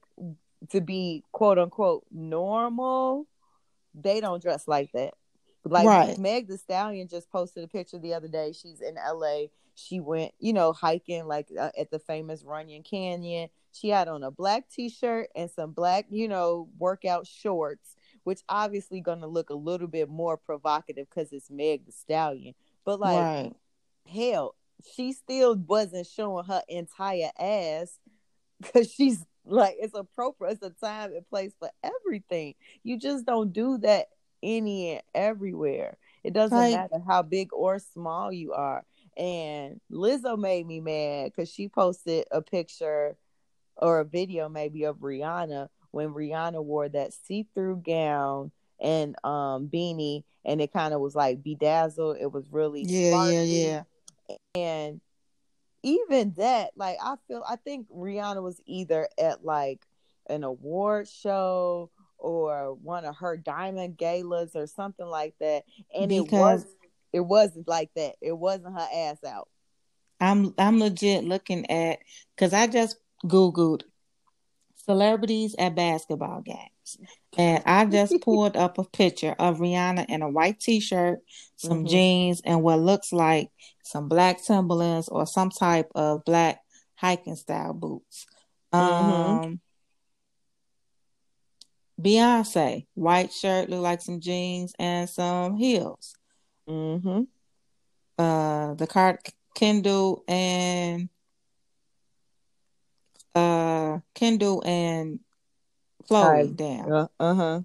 [0.69, 3.27] to be quote unquote normal,
[3.93, 5.13] they don't dress like that.
[5.63, 6.17] Like right.
[6.19, 8.53] Meg the Stallion just posted a picture the other day.
[8.53, 9.45] She's in LA.
[9.73, 13.49] She went, you know, hiking like uh, at the famous Runyon Canyon.
[13.73, 19.01] She had on a black t-shirt and some black, you know, workout shorts, which obviously
[19.01, 22.53] going to look a little bit more provocative because it's Meg the Stallion.
[22.85, 23.53] But like, right.
[24.07, 24.55] hell,
[24.95, 27.97] she still wasn't showing her entire ass
[28.61, 30.53] because she's like it's appropriate.
[30.53, 32.55] It's a time and place for everything.
[32.83, 34.07] You just don't do that
[34.41, 35.97] any and everywhere.
[36.23, 38.83] It doesn't matter how big or small you are.
[39.17, 43.15] And Lizzo made me mad because she posted a picture
[43.77, 50.23] or a video maybe of Rihanna when Rihanna wore that see-through gown and um beanie
[50.43, 52.17] and it kind of was like bedazzled.
[52.19, 53.83] It was really Yeah, yeah, yeah.
[54.55, 55.01] And
[55.83, 59.85] even that, like I feel I think Rihanna was either at like
[60.27, 65.63] an award show or one of her diamond galas or something like that.
[65.93, 66.75] And it Because- was
[67.13, 68.15] it wasn't like that.
[68.21, 69.47] It wasn't her ass out.
[70.19, 71.99] I'm I'm legit looking at
[72.35, 73.83] because I just googled
[74.85, 76.97] celebrities at basketball games,
[77.37, 81.19] and I just pulled up a picture of Rihanna in a white T-shirt,
[81.57, 81.89] some Mhm.
[81.89, 83.51] jeans, and what looks like
[83.83, 86.59] some black Timberlands or some type of black
[86.95, 88.25] hiking style boots.
[88.73, 89.43] Mhm.
[89.45, 89.61] Um,
[92.01, 96.15] Beyonce, white shirt, look like some jeans and some heels.
[96.67, 97.21] Mm-hmm.
[98.17, 99.19] uh the card
[99.53, 101.09] Kendall and
[103.35, 105.19] uh Kendall and
[106.09, 107.09] Khloe down.
[107.19, 107.61] Uh huh.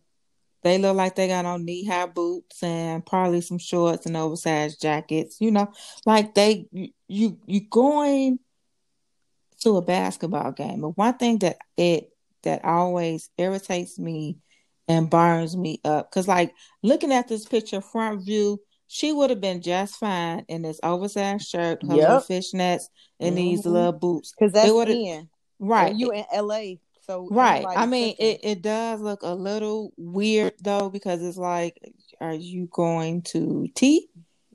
[0.63, 4.81] They look like they got on knee high boots and probably some shorts and oversized
[4.81, 5.41] jackets.
[5.41, 5.73] You know,
[6.05, 8.39] like they you you, going
[9.63, 10.81] to a basketball game.
[10.83, 12.11] But one thing that it
[12.43, 14.39] that always irritates me
[14.89, 19.41] and burns me up because like looking at this picture front view she would have
[19.41, 22.23] been just fine in this oversized shirt her little Yep.
[22.29, 22.85] fishnets
[23.21, 23.71] and these Mhm.
[23.73, 25.29] little boots Because that's in.
[25.61, 26.79] right you in LA.
[27.11, 27.67] So right.
[27.69, 31.77] i mean it, it does look a little weird though because it's like
[32.21, 34.09] are you going to tea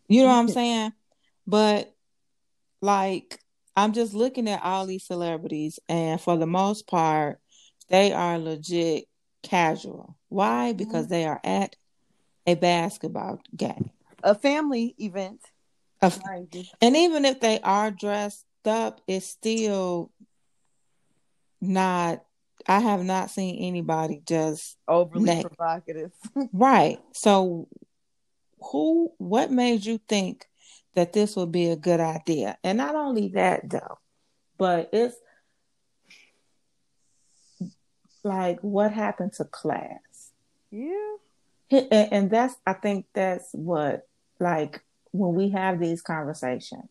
[0.08, 0.54] you know what i'm mm-hmm.
[0.54, 0.94] saying?
[1.48, 1.94] But
[2.82, 3.40] like
[3.76, 7.40] i'm just looking at all these celebrities and for the most part
[7.90, 9.06] they are legit
[9.44, 10.18] casual.
[10.30, 10.70] Why?
[10.70, 10.78] Mm-hmm.
[10.78, 11.76] Because they are at
[12.48, 13.92] a basketball game.
[14.24, 15.42] A family event.
[16.02, 20.12] Of- mind and even if they are dressed up it's still
[21.62, 22.25] not
[22.68, 25.46] i have not seen anybody just Overly Neck.
[25.46, 26.12] provocative.
[26.54, 27.68] right so
[28.72, 30.48] who what made you think
[30.96, 34.00] that this would be a good idea and not only that though
[34.58, 35.16] but it's
[38.24, 40.32] like what happened to class
[40.72, 41.16] yeah.
[41.70, 44.08] and, and that's i think that's what
[44.40, 46.90] like when we have these conversations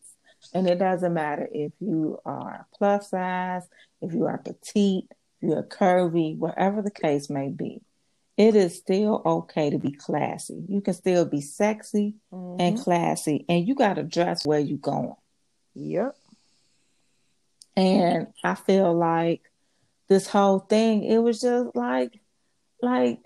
[0.53, 3.63] and it doesn't matter if you are plus size
[4.01, 5.11] if you are petite
[5.45, 7.81] you're curvy whatever the case may be
[8.37, 12.83] it is still okay to be classy you can still be sexy and Mhm.
[12.83, 15.13] classy and you got to dress where you're going
[15.75, 16.15] Yep.
[17.75, 19.41] and i feel like
[20.07, 22.19] this whole thing it was just like
[22.81, 23.19] like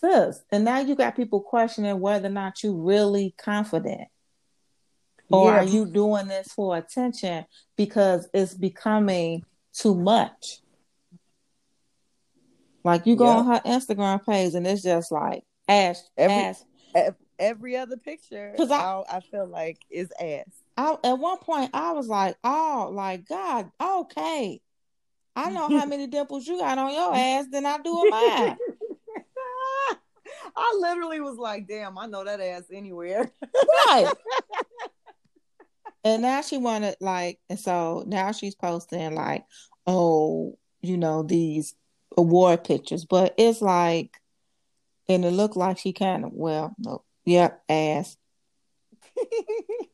[0.00, 4.08] sis and now you got people questioning whether or not you really confident
[5.30, 5.58] or Yeah.
[5.60, 7.44] are you doing this for attention
[7.76, 10.60] because it's becoming too much
[12.88, 13.36] like you go Yep.
[13.36, 16.64] on her instagram page and it's just like ass Every- ass
[16.94, 20.46] Ev- Every other picture, 'Cause I- I, I feel like is ass.
[20.76, 24.60] I, at one point I was like, oh, like God, okay.
[25.36, 28.56] I know how many dimples you got on your ass than I do on mine.
[30.56, 33.30] I literally was like, damn, I know that ass anywhere.
[33.86, 34.12] right.
[36.04, 39.44] And now she wanted like, and so now she's posting like,
[39.86, 41.74] oh, you know, these
[42.18, 44.20] award pictures, but it's like,
[45.08, 48.16] and it looked like she kind of, well, no, yep, ass.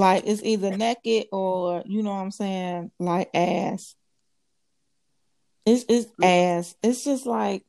[0.00, 3.94] Like it's either naked or you know what I'm saying, like ass.
[5.66, 6.74] It's it's ass.
[6.82, 7.64] It's just like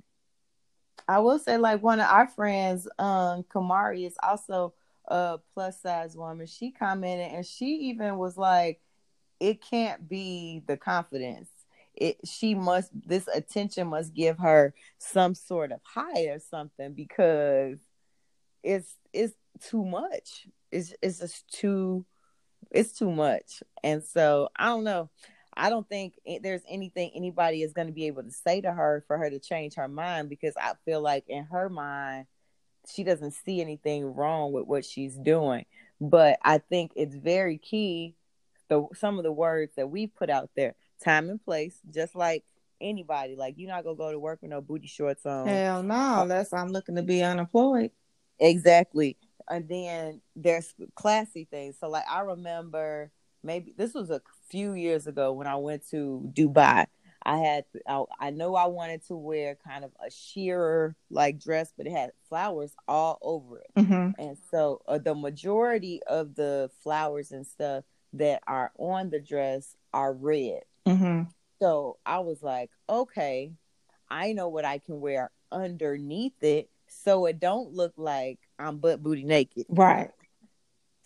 [1.08, 4.74] I will say, like one of our friends, um, Kamari is also
[5.06, 6.47] a plus size woman.
[6.47, 8.80] She commented, and she even was like,
[9.39, 11.49] "It can't be the confidence.
[11.96, 17.80] It she must this attention must give her some sort of high or something because
[18.64, 19.34] it's it's
[19.70, 20.48] too much.
[20.72, 22.06] It's it's just too
[22.72, 23.62] it's too much.
[23.84, 25.10] And so I don't know.
[25.54, 29.04] I don't think there's anything anybody is going to be able to say to her
[29.08, 32.28] for her to change her mind because I feel like in her mind
[32.89, 35.66] she doesn't see anything wrong with what she's doing.
[36.00, 38.16] But I think it's very key
[38.70, 42.43] the some of the words that we put out there, time and place, just like
[42.80, 43.36] anybody.
[43.36, 45.47] Like you're not gonna go to work with no booty shorts on.
[45.47, 47.91] hell no, unless I'm looking to be unemployed.
[48.39, 49.18] Exactly.
[49.49, 51.76] And then there's classy things.
[51.80, 53.12] So like I remember
[53.43, 56.86] maybe this was a few years ago when I went to Dubai.
[57.24, 61.72] I had I, I know I wanted to wear kind of a sheer like dress,
[61.78, 63.72] but it had flowers all over it.
[63.78, 64.14] Mhm.
[64.18, 67.84] And so uh, the majority of the flowers and stuff
[68.14, 70.62] that are on the dress are red.
[70.88, 71.28] Mhm.
[71.62, 73.54] So I was like, okay,
[74.10, 79.02] I know what I can wear underneath it so it don't look like I'm butt
[79.02, 79.66] booty naked.
[79.70, 80.12] Right.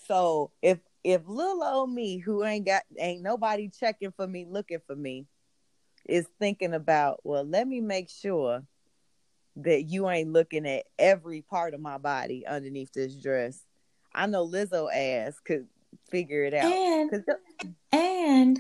[0.08, 4.80] So if if little old me who ain't got ain't nobody checking for me, looking
[4.88, 5.28] for me,
[6.08, 8.64] is thinking about, well, let me make sure
[9.58, 13.62] that you ain't looking at every part of my body underneath this dress.
[14.14, 15.68] I know Lizzo ass could
[16.10, 16.72] figure it out.
[16.72, 17.24] And
[17.92, 18.60] and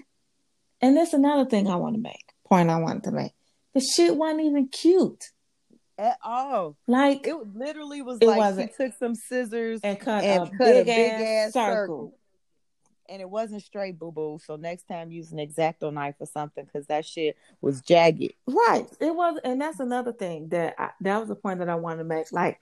[0.82, 2.34] and that's another thing I want to make.
[2.47, 3.32] Point I wanted to make.
[3.73, 5.32] The shit wasn't even cute.
[5.97, 6.78] at all.
[6.88, 8.71] Like It literally was It like wasn't.
[8.78, 11.73] she took some scissors and cut and a cut big, a big ass, ass circle.
[11.73, 12.19] circle.
[13.09, 14.39] and it wasn't straight boo boo.
[14.45, 18.34] So next time use an exacto knife or something because that shit was jagged.
[18.47, 18.88] Right.
[18.99, 21.99] It was, and that's another thing that I, that was the point that I wanted
[21.99, 22.32] to make.
[22.32, 22.59] Like,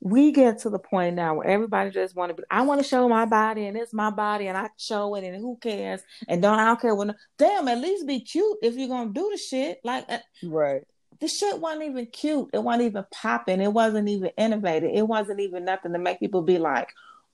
[0.00, 2.42] we get to the point now where everybody just want to be.
[2.50, 5.36] I want to show my body, and it's my body, and I show it, and
[5.36, 6.02] who cares?
[6.28, 7.14] And don't I don't care when.
[7.38, 9.80] Damn, at least be cute if you're gonna do the shit.
[9.84, 10.82] Like, uh, Right.
[11.20, 12.50] the shit wasn't even cute.
[12.52, 13.60] It wasn't even popping.
[13.62, 14.90] It wasn't even innovative.
[14.92, 16.88] It wasn't even nothing to make people be like,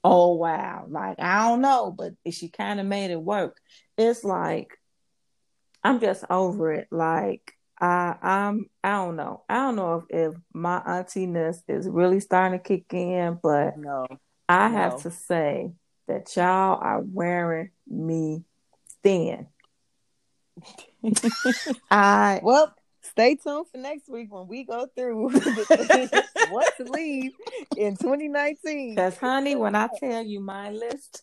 [0.05, 3.57] "Oh wow!" Like I don't know, but she kind of made it work.
[3.99, 4.79] It's like
[5.83, 6.89] I'm just over it.
[6.91, 9.43] Like I, I'm, I don't know.
[9.49, 14.07] I don't know if, if my auntie-ness is really starting to kick in, but No.
[14.49, 14.76] I No.
[14.76, 15.72] have to say
[16.09, 18.45] that y'all are wearing me
[19.03, 19.47] thin.
[21.91, 25.31] I Well, stay tuned for next week when we go through
[26.51, 27.33] what to leave
[27.76, 28.95] in 2019.
[28.95, 31.22] Because, honey, when I tell you my list,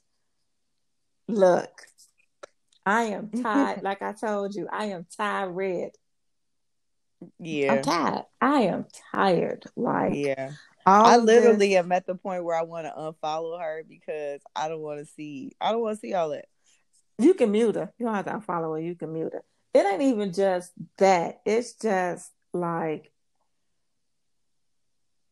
[1.28, 1.70] look,
[2.86, 3.84] I am tired.
[3.84, 5.92] like I told you, I am tired.
[7.40, 7.74] Yeah.
[7.74, 8.26] I'm tired.
[8.42, 9.66] I am tired.
[9.76, 10.52] Like, Yeah.
[10.86, 14.70] I literally this- am at the point where I want to unfollow her because I
[14.70, 16.46] don't want to see I don't want to see all that.
[17.20, 17.92] you can mute her.
[17.98, 18.80] You don't have to unfollow her.
[18.80, 19.44] You can mute her.
[19.74, 21.42] It ain't even just that.
[21.46, 23.12] It's just like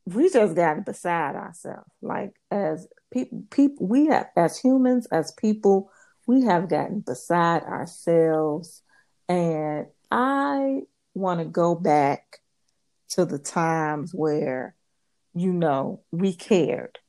[0.05, 1.89] we just gotten beside ourselves.
[2.01, 5.89] Like as people, people, we have as humans, as people,
[6.27, 8.81] we have gotten beside ourselves,
[9.29, 10.81] and I
[11.15, 12.39] want to go back
[13.09, 14.75] to the times where,
[15.33, 16.99] you know, we cared.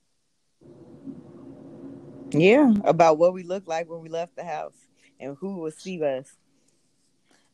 [2.30, 4.74] Yeah, about what we looked like when we left the house
[5.20, 6.32] and who would see us.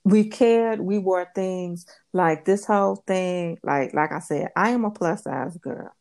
[0.05, 4.85] we cared we wore things like this whole thing like like i said i am
[4.85, 5.93] a plus size girl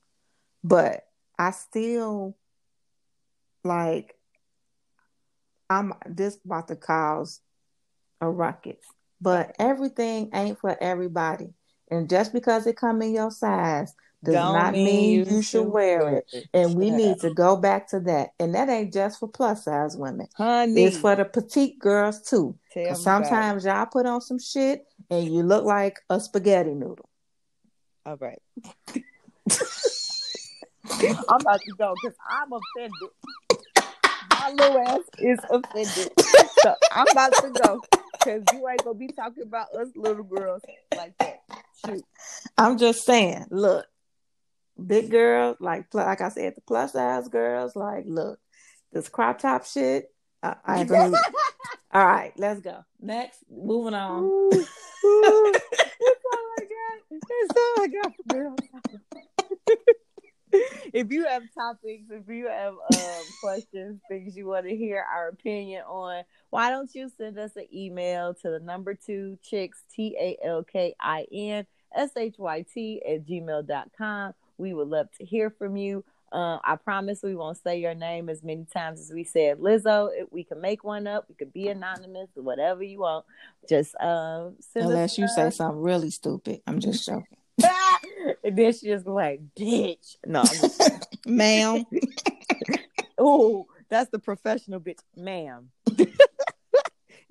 [0.64, 1.04] but
[1.38, 2.36] i still
[3.64, 4.16] like
[5.70, 7.42] i'm this about to cause
[8.22, 8.86] a ruckus
[9.22, 11.54] but everything ain't for everybody
[11.90, 13.94] and just because it come in your size
[14.24, 16.98] does Don't not mean you should wear it and we Yeah.
[16.98, 20.84] need to go back to that and that ain't just for plus size women Honey,
[20.84, 23.26] it's for the petite girls too tell me Cause about it.
[23.26, 27.10] sometimes y'all put on some shit and you look like a spaghetti noodle.
[28.06, 28.42] All right.
[31.30, 33.10] I'm about to go because I'm offended.
[34.40, 36.12] My little ass is offended.
[36.64, 37.82] So I'm about to go
[38.24, 40.62] because you ain't gonna be talking about us little girls
[40.96, 41.42] like that.
[41.86, 42.04] Shoot.
[42.58, 43.86] I'm just saying, look,
[44.86, 48.40] big girls, like like I said, the plus size girls, like, look,
[48.92, 50.14] this crop top shit.
[50.44, 50.92] Uh, I, I ain't
[51.94, 52.84] All right, let's go.
[53.00, 54.24] Next, moving on.
[54.24, 55.52] Ooh, ooh.
[55.52, 57.20] That's all I got.
[57.22, 58.60] That's all I got for girls.
[61.02, 65.30] If you have topics, if you have um, questions, things you want to hear our
[65.30, 70.16] opinion on, why don't you send us an email to the number two chicks, T
[70.20, 74.34] A L K I N S H Y T at gmail.com.
[74.58, 76.04] We would love to hear from you.
[76.32, 80.10] Uh, I promise we won't say your name as many times as we said Lizzo.
[80.14, 83.26] If we can make one up, we could be anonymous, or whatever you want.
[83.68, 86.62] Just um, send us Unless you say something really stupid.
[86.68, 87.26] I'm just joking,
[88.44, 90.16] and then she just like, bitch.
[90.26, 91.86] No, I'm just ma'am.
[93.18, 95.70] oh, that's the professional bitch, ma'am.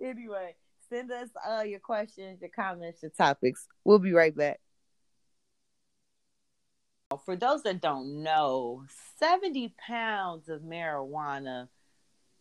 [0.02, 0.54] anyway,
[0.88, 3.66] send us uh your questions, your comments, your topics.
[3.84, 4.60] We'll be right back.
[7.24, 8.84] For those that don't know,
[9.18, 11.66] 70 pounds of marijuana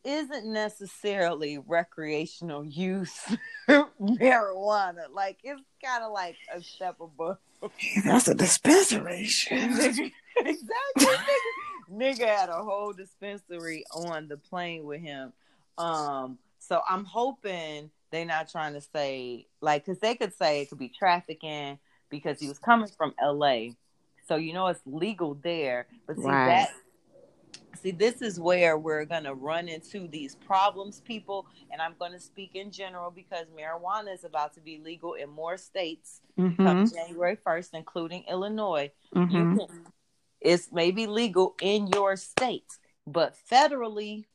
[0.03, 3.19] isn't necessarily recreational use
[3.67, 5.09] marijuana.
[5.11, 7.37] Like it's kind of like a step above.
[8.05, 9.27] That's a dispensary.
[9.49, 11.05] Nigga- exactly.
[11.05, 11.37] Nigga,
[11.91, 15.33] nigga had a whole dispensary on the plane with him.
[15.77, 20.69] Um, so I'm hoping they're not trying to say like because they could say it
[20.69, 21.79] could be trafficking
[22.09, 23.69] because he was coming from LA.
[24.27, 25.87] So you know it's legal there.
[26.07, 26.47] But see Right.
[26.47, 26.69] that
[27.79, 32.55] see this is where we're gonna run into these problems, people, and I'm gonna speak
[32.55, 36.93] in general because marijuana is about to be legal in more states come Mhm.
[36.93, 38.91] January first, including Illinois.
[39.13, 39.31] Mhm.
[39.31, 39.91] You can
[40.41, 44.25] it's maybe legal in your state, but federally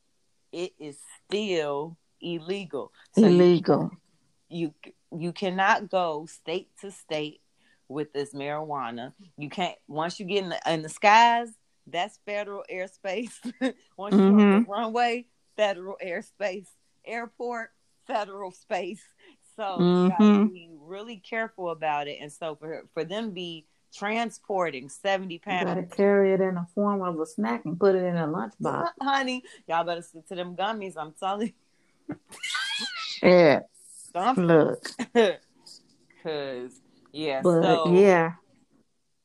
[0.52, 2.92] it is still illegal.
[3.12, 3.90] So you Illegal.
[4.48, 4.74] you
[5.10, 7.40] you cannot go state to state
[7.88, 9.14] with this marijuana.
[9.36, 11.50] You can't once you get in the, in the skies,
[11.86, 13.32] that's federal airspace.
[13.96, 15.26] once you're on the runway,
[15.56, 16.68] federal airspace.
[17.04, 17.70] Airport,
[18.06, 19.02] federal space.
[19.56, 20.52] So you gotta Mhm.
[20.52, 22.18] be really careful about it.
[22.20, 26.54] And so for for them to be transporting seventy You pounds, gotta carry it in
[26.56, 28.88] the form of a snack and put it in a lunchbox.
[29.02, 30.94] honey, y'all better stick to them gummies.
[30.96, 31.52] I'm telling
[32.08, 32.16] you.
[33.22, 33.60] Yeah.
[34.12, 34.84] Some- Look.
[36.22, 36.80] Cause
[37.12, 38.32] yeah, But so yeah.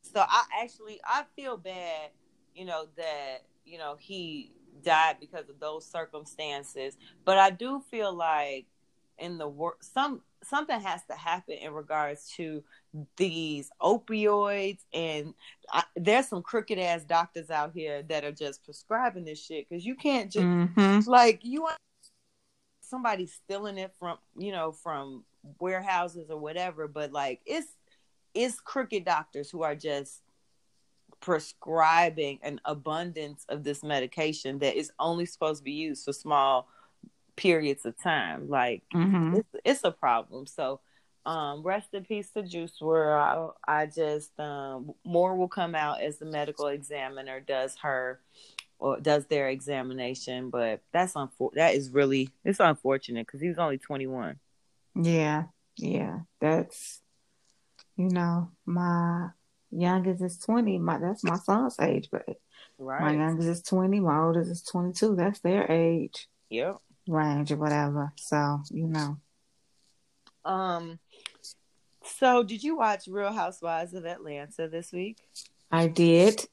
[0.02, 2.12] so I actually I feel bad,
[2.60, 4.52] you know, that you know he
[4.84, 6.98] died because of those circumstances.
[7.24, 8.66] But I do feel like
[9.18, 12.64] in the work some something has to happen in regards to
[13.18, 15.34] these opioids and
[15.74, 19.86] I, there's some crooked ass doctors out here that are just prescribing this shit because
[19.86, 21.06] you can't just Mhm.
[21.06, 21.78] like you want
[22.82, 25.26] somebody stealing it from you know from
[25.60, 27.68] warehouses or whatever but like it's
[28.34, 30.22] it's crooked doctors who are just
[31.20, 36.68] prescribing an abundance of this medication that is only supposed to be used for small
[37.36, 39.38] periods of time like Mhm.
[39.40, 40.80] it's, it's a problem so
[41.26, 46.02] um rest in peace to Juice WRLD I, I just um more will come out
[46.02, 48.20] as the medical examiner does her
[48.78, 53.58] or does their examination but that's unfor- that is really it's unfortunate because he was
[53.60, 54.40] only 21
[54.96, 55.44] Yeah.
[55.78, 56.20] Yeah.
[56.42, 57.02] That's
[57.96, 59.30] you know, my
[59.72, 60.78] youngest is twenty.
[60.78, 62.26] My that's my son's age, but
[62.80, 65.16] my youngest is twenty, my oldest is twenty two.
[65.16, 68.12] That's their age yep range or whatever.
[68.18, 69.18] So, you know.
[70.46, 71.00] um
[72.04, 75.18] so did you watch real housewives of atlanta this week
[75.72, 76.46] I did.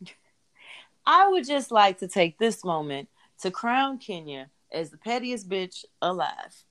[1.06, 3.08] i would just like to take this moment
[3.40, 6.64] to crown kenya as the pettiest bitch alive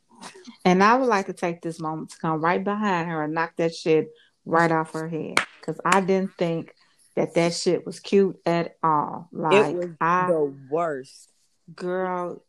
[0.66, 3.53] And I would like to take this moment to come right behind her and knock
[3.57, 4.09] that shit
[4.45, 5.35] right off her head.
[5.59, 6.73] Because I didn't think
[7.15, 9.29] that that shit was cute at all.
[9.31, 11.29] Like, it was I, the worst
[11.75, 12.43] girl,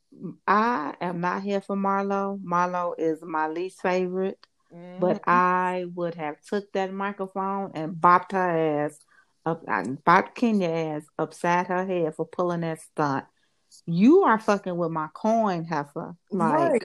[0.46, 2.40] I am not here for Marlo.
[2.42, 4.38] Marlo is my least favorite.
[4.98, 5.28] But Mhm.
[5.28, 8.98] I would have took that microphone and bopped her ass
[9.44, 13.24] up, I bopped Kenya ass upside her head for pulling that stunt.
[13.86, 16.14] You are fucking with my coin, heifer.
[16.30, 16.84] Like Right.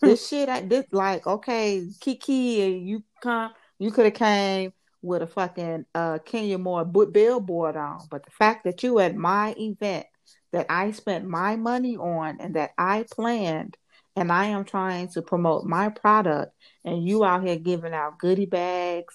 [0.00, 4.72] this shit, I this like okay, Kiki, you come, you could have came
[5.02, 9.54] with a fucking uh Kenya Moore billboard on, but the fact that you at my
[9.58, 10.06] event
[10.52, 13.76] that I spent my money on and that I planned,
[14.14, 16.52] and I am trying to promote my product,
[16.84, 19.14] and you out here giving out goodie bags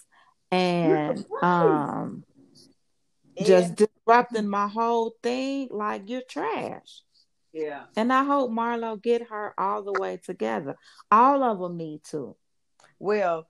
[0.51, 2.23] and um
[3.41, 7.01] just disrupting my whole thing like you're trash.
[7.53, 10.75] yeah And I hope Marlo get her all the way together.
[11.09, 12.35] All of them need to.
[12.99, 13.47] Well,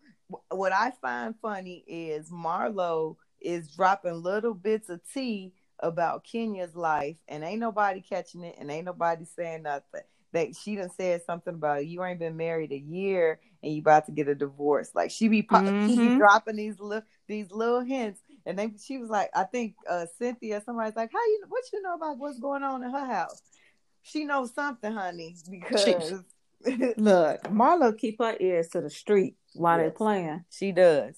[0.49, 7.17] what I find funny is Marlo is dropping little bits of tea about Kenya's life,
[7.27, 10.01] and ain't nobody catching it, and ain't nobody saying nothing.
[10.33, 14.05] That she done said something about you ain't been married a year and you about
[14.05, 14.91] to get a divorce.
[14.95, 16.17] Like she be pop- she be Mhm.
[16.17, 20.61] dropping these little these little hints, and then she was like, I think uh Cynthia,
[20.65, 23.41] somebody's like, how you what you know about what's going on in her house?
[24.03, 26.23] She knows something, honey, because
[26.97, 30.45] Look, Marlo keep her ears to the street while they're playing.
[30.49, 31.15] She does.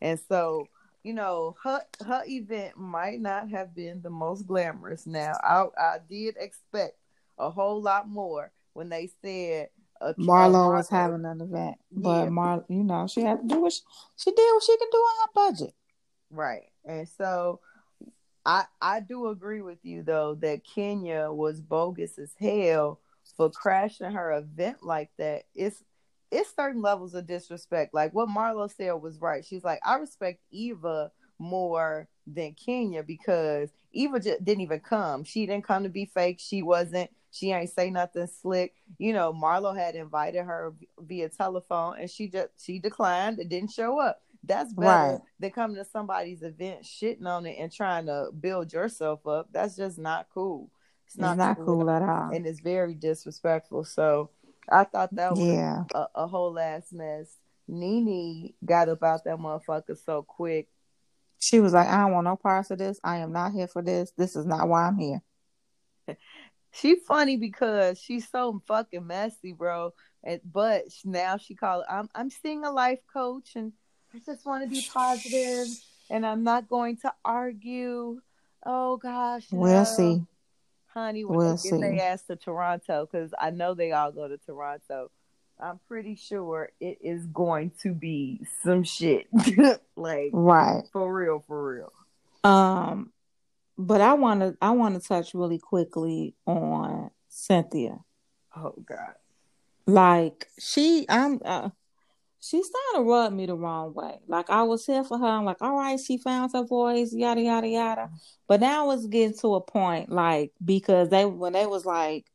[0.00, 0.66] And so,
[1.02, 5.06] you know, her her event might not have been the most glamorous.
[5.06, 6.96] Now, I I did expect
[7.38, 9.68] a whole lot more when they said
[10.00, 12.28] uh, Marlo was having an event, but Yeah.
[12.30, 13.80] Mar, you know, she had to do what she,
[14.16, 15.74] she did what she could do on her budget.
[16.30, 16.70] right.
[16.84, 17.60] And so
[18.44, 23.00] I I do agree with you though that Kenya was bogus as hell
[23.36, 25.44] for crashing her event like that.
[25.54, 25.82] It's
[26.30, 27.94] it's certain levels of disrespect.
[27.94, 29.44] Like what Marlo said was right.
[29.44, 35.22] She's like, I respect Eva more than Kenya because Eva just didn't even come.
[35.24, 36.38] She didn't come to be fake.
[36.40, 37.10] She wasn't.
[37.30, 38.74] She ain't say nothing slick.
[38.98, 43.70] You know, Marlo had invited her via telephone, and she just she declined and didn't
[43.72, 44.20] show up.
[44.42, 45.20] That's better Right.
[45.40, 49.48] than coming to somebody's event, shitting on it, and trying to build yourself up.
[49.52, 50.70] That's just not cool.
[51.06, 52.30] It's not, cool at at all.
[52.32, 53.84] and it's very disrespectful.
[53.84, 54.30] So,
[54.70, 55.84] I thought that was Yeah.
[55.94, 57.36] a, a whole ass mess.
[57.68, 60.68] Nene got up out that motherfucker so quick.
[61.38, 62.98] She was like, I don't want no parts of this.
[63.04, 64.12] I am not here for this.
[64.16, 65.22] This is not why I'm here.
[66.72, 69.94] She funny because she's so fucking messy, bro.
[70.22, 71.84] And but now she called.
[71.88, 73.72] I'm I'm seeing a life coach and
[74.14, 75.68] I just want to be positive
[76.10, 78.20] and I'm not going to argue.
[78.66, 79.84] Oh gosh, We'll no.
[79.84, 80.22] see.
[80.96, 81.24] Honey.
[81.24, 84.38] When We'll they get their ass to Toronto, because I know they all go to
[84.38, 85.10] Toronto.
[85.58, 89.26] I'm pretty sure it is going to be some shit,
[89.96, 90.84] like Right.
[90.92, 91.92] for real, for real.
[92.44, 93.12] Um,
[93.78, 98.00] but I want to I want to touch really quickly on Cynthia.
[98.54, 99.14] Oh god.
[99.86, 101.70] Like she, I'm, uh,
[102.40, 104.18] she's starting to rub me the wrong way.
[104.26, 105.26] Like I was here for her.
[105.26, 108.10] I'm like, all right, she found her voice, yada yada yada.
[108.48, 112.26] But now it's getting to a point, like because they when they was like,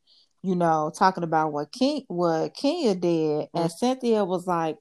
[0.42, 4.76] you know, talking about what King what Kenya did, and Cynthia was like,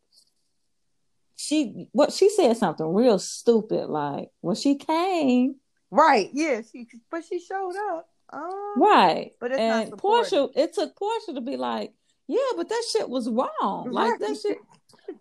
[1.35, 3.87] she what she said something real stupid.
[3.87, 5.55] Like when she came,
[5.91, 6.29] Right?
[6.33, 6.61] Yeah.
[6.71, 8.07] She, but she showed up.
[8.33, 9.97] Um, right, But it's and.
[9.97, 11.91] Portia, it took Portia to be like,
[12.27, 13.91] yeah, but that shit was wrong.
[13.91, 14.37] Like that Right.
[14.41, 14.57] shit.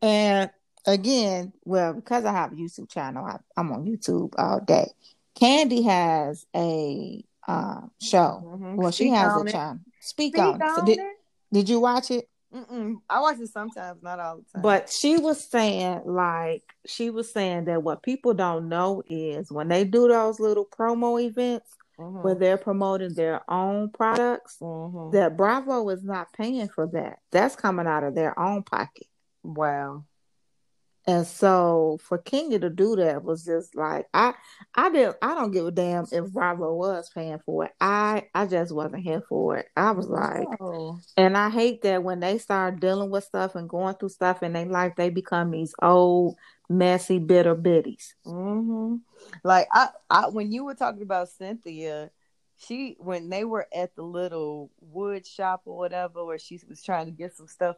[0.03, 0.51] And
[0.87, 4.91] again, well, because I have a YouTube channel, I, I'm on YouTube all day.
[5.41, 8.43] Kandi has a um, show.
[8.45, 8.77] Mhm.
[8.77, 9.53] Well, she has a it.
[9.53, 9.81] channel.
[10.01, 10.75] Speak, Speak on it.
[10.77, 11.05] So did, it.
[11.53, 12.29] did you watch it?
[12.55, 12.97] Mm-mm.
[13.09, 14.63] I watch it sometimes, not all the time.
[14.63, 19.69] But she was saying, like, she was saying that what people don't know is when
[19.69, 22.23] they do those little promo events Mhm.
[22.25, 25.13] where they're promoting their own products, Mhm.
[25.13, 27.21] that Bravo is not paying for that.
[27.31, 29.07] That's coming out of their own pocket.
[29.43, 30.05] Wow.
[31.07, 34.35] And so for Kenya to do that was just like I
[34.75, 37.73] I didn't I don't give a damn if Bravo was paying for it.
[37.81, 39.67] I I just wasn't here for it.
[39.77, 41.01] I was like Oh.
[41.17, 44.53] and I hate that when they start dealing with stuff and going through stuff in
[44.53, 46.37] their life, they become these old,
[46.69, 48.15] messy, bitter biddies.
[48.25, 48.97] hmm
[49.43, 52.11] Like I, I, when you were talking about Cynthia,
[52.59, 57.07] she when they were at the little wood shop or whatever, where she was trying
[57.07, 57.77] to get some stuff.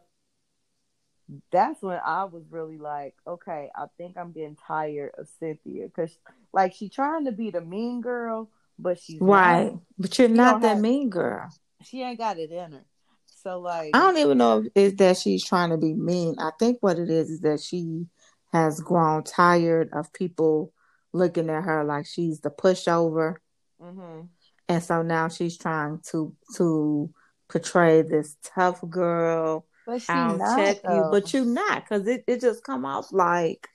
[1.50, 6.16] That's when I was really like, okay, I think I'm getting tired of Cynthia because,
[6.52, 9.20] like, she's trying to be the mean girl, but she's.
[9.20, 9.72] Right.
[9.98, 11.48] But you're She not that have- mean girl.
[11.82, 12.84] She ain't got it in her.
[13.26, 16.36] So like, I don't even know if it's that she's trying to be mean.
[16.38, 18.06] I think what it is is that she
[18.52, 20.72] has grown tired of people
[21.12, 23.36] looking at her like she's the pushover.
[23.80, 24.20] hmm
[24.68, 27.12] And so now she's trying to to
[27.48, 29.66] portray this tough girl.
[29.86, 33.12] But she I'll not check you, but you not because it, it just come off
[33.12, 33.68] like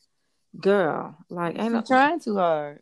[0.60, 1.18] girl.
[1.30, 2.82] Like ain't no, trying too hard.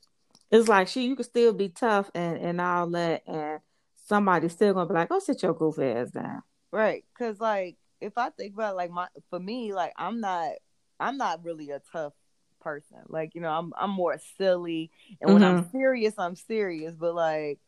[0.51, 3.59] it's like she you can still be tough and and all that and
[4.05, 6.43] somebody's still gonna be like, oh sit your goofy ass down.
[6.71, 10.51] Right, cause like if I think about like my for me, like I'm not
[10.99, 12.13] I'm not really a tough
[12.61, 12.97] person.
[13.07, 15.78] Like you know, I'm I'm more silly, and when I'm mm-hmm.
[15.78, 16.95] serious, I'm serious.
[16.95, 17.59] But like,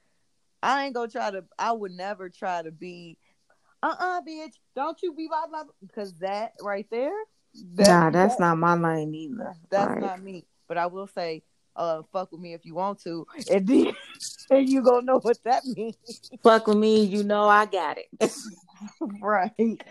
[0.62, 1.46] I ain't gonna try to.
[1.58, 3.18] I would never try to be.
[3.84, 5.64] Uh uh bitch, don't you be blah blah.
[5.86, 7.14] Because that right there,
[7.76, 9.56] that- nah, that's that- not my lane either.
[9.70, 10.46] that's not me.
[10.68, 11.44] But I will say,
[11.76, 13.96] uh, fuck with me if you want to, and then
[14.50, 15.96] and you gonna know what that means.
[16.44, 18.08] fuck with me, you know I got it.
[19.22, 19.82] right?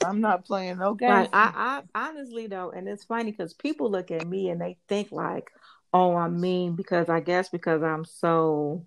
[0.00, 1.28] I'm not playing no games.
[1.32, 5.12] I, I honestly though, and it's funny because people look at me and they think
[5.12, 5.50] like,
[5.92, 8.86] oh, I'm mean because I guess because I'm so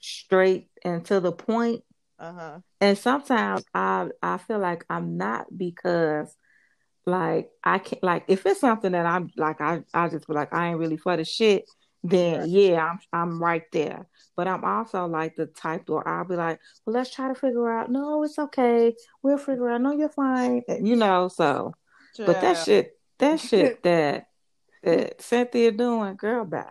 [0.00, 1.82] straight and to the point.
[2.18, 2.58] Uh huh.
[2.80, 6.34] And sometimes I I feel like I'm not because
[7.06, 10.52] like I can't like if it's something that I'm like I I just be like
[10.52, 11.64] I ain't really for the shit,
[12.02, 12.48] then Right.
[12.48, 14.06] yeah, I'm I'm right there.
[14.36, 17.70] But I'm also like the type where I'll be like, well, let's try to figure
[17.70, 17.90] out.
[17.90, 18.94] No, it's okay.
[19.22, 19.80] We'll figure out.
[19.80, 20.62] No, you're fine.
[20.80, 21.74] You know, so
[22.24, 24.26] but that shit, that shit that
[24.82, 26.66] that Cynthia doing, girl, bye.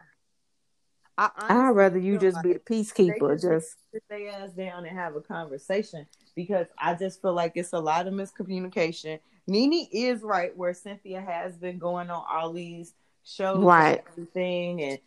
[1.17, 3.41] I I'd rather you just be the peacekeeper.
[3.41, 6.05] Just sit their ass down and have a conversation
[6.35, 9.19] because I just feel like it's a lot of miscommunication.
[9.47, 12.93] Nene is right where Cynthia has been going on all these
[13.23, 13.99] shows, Right.
[13.99, 14.99] and everything, and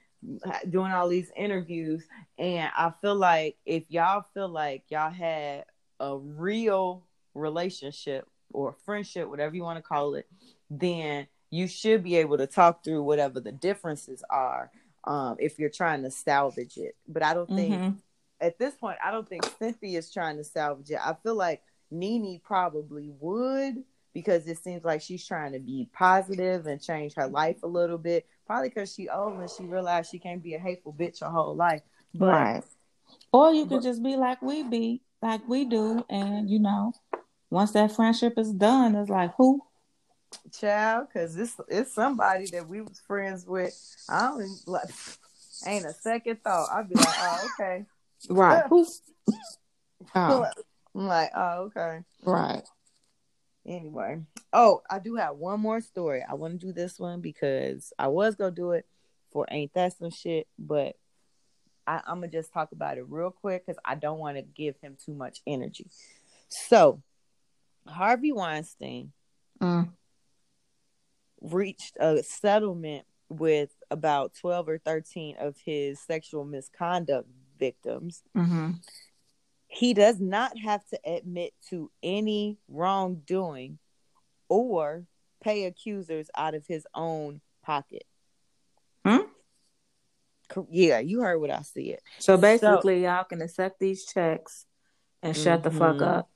[0.71, 2.05] doing all these interviews.
[2.39, 5.65] And I feel like if y'all feel like y'all had
[6.01, 7.05] a real
[7.35, 10.27] relationship or friendship, whatever you want to call it,
[10.69, 14.71] then you should be able to talk through whatever the differences are
[15.05, 16.97] um, if you're trying to salvage it.
[17.09, 17.97] But I don't think Mhm.
[18.41, 20.99] at this point, I don't think Cynthia is trying to salvage it.
[21.05, 26.67] I feel like Nene probably would because it seems like she's trying to be positive
[26.67, 28.27] and change her life a little bit.
[28.47, 31.55] Probably because she old and she realized she can't be a hateful bitch her whole
[31.55, 31.83] life.
[32.15, 32.65] But right.
[33.33, 36.93] Or you could but- just be like we be, like we do, and you know,
[37.51, 39.63] once that friendship is done, it's like who?
[40.53, 43.75] Child, because it's it's somebody that we was friends with.
[44.09, 44.91] I don't like
[45.67, 46.69] ain't a second thought.
[46.73, 47.85] I'd be like, oh, okay.
[48.29, 48.65] Right.
[50.15, 50.47] Oh.
[50.95, 51.99] I'm like, oh, okay.
[52.25, 52.63] Right.
[53.67, 54.23] Anyway.
[54.53, 56.25] Oh, I do have one more story.
[56.29, 58.87] I want to do this one because I was gonna do it
[59.31, 60.97] for ain't that some shit, but
[61.87, 64.77] I, am gonna just talk about it real quick because I don't want to give
[64.81, 65.91] him too much energy.
[66.49, 67.03] So,
[67.87, 69.13] Harvey Weinstein
[69.61, 69.89] mm.
[71.41, 77.29] Reached a settlement with about 12 or 13 of his sexual misconduct
[77.59, 78.23] victims.
[78.37, 78.73] Mm-hmm.
[79.69, 83.79] He does not have to admit to any wrongdoing
[84.49, 85.05] or
[85.43, 88.05] pay accusers out of his own pocket.
[89.07, 89.19] Hmm?
[90.71, 91.99] Yeah, you heard what I said.
[92.19, 94.67] So basically, so, y'all can accept these checks
[95.23, 95.45] and mm-hmm.
[95.45, 96.05] shut the fuck mm-hmm.
[96.05, 96.31] up.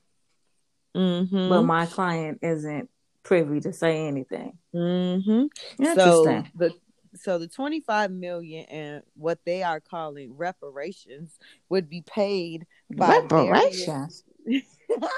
[0.95, 1.49] Mm-hmm.
[1.49, 2.89] But my client isn't
[3.25, 4.57] privy to say anything.
[4.73, 5.83] Mm-hmm.
[5.95, 6.71] So the
[7.15, 11.37] so the 25 million and what they are calling reparations
[11.69, 12.65] would be paid
[12.95, 14.23] by reparations.
[14.45, 14.65] Various...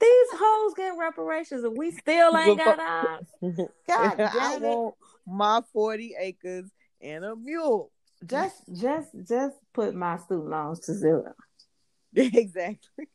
[0.00, 3.26] These hoes get reparations and we still ain't got ours.
[3.88, 4.62] God damn I it.
[4.62, 4.94] want
[5.26, 6.70] my 40 acres
[7.02, 7.90] and a mule.
[8.24, 11.32] Just just just put my student loans to zero.
[12.14, 13.08] exactly.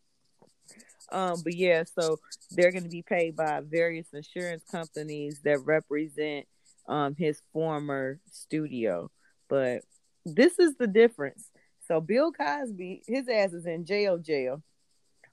[1.12, 2.20] Um, but yeah, so
[2.52, 6.46] they're going to be paid by various insurance companies that represent
[6.88, 9.10] um his former studio.
[9.50, 9.82] But
[10.26, 11.50] this is the difference.
[11.88, 14.64] So Bill Cosby, his ass is in jail, jail.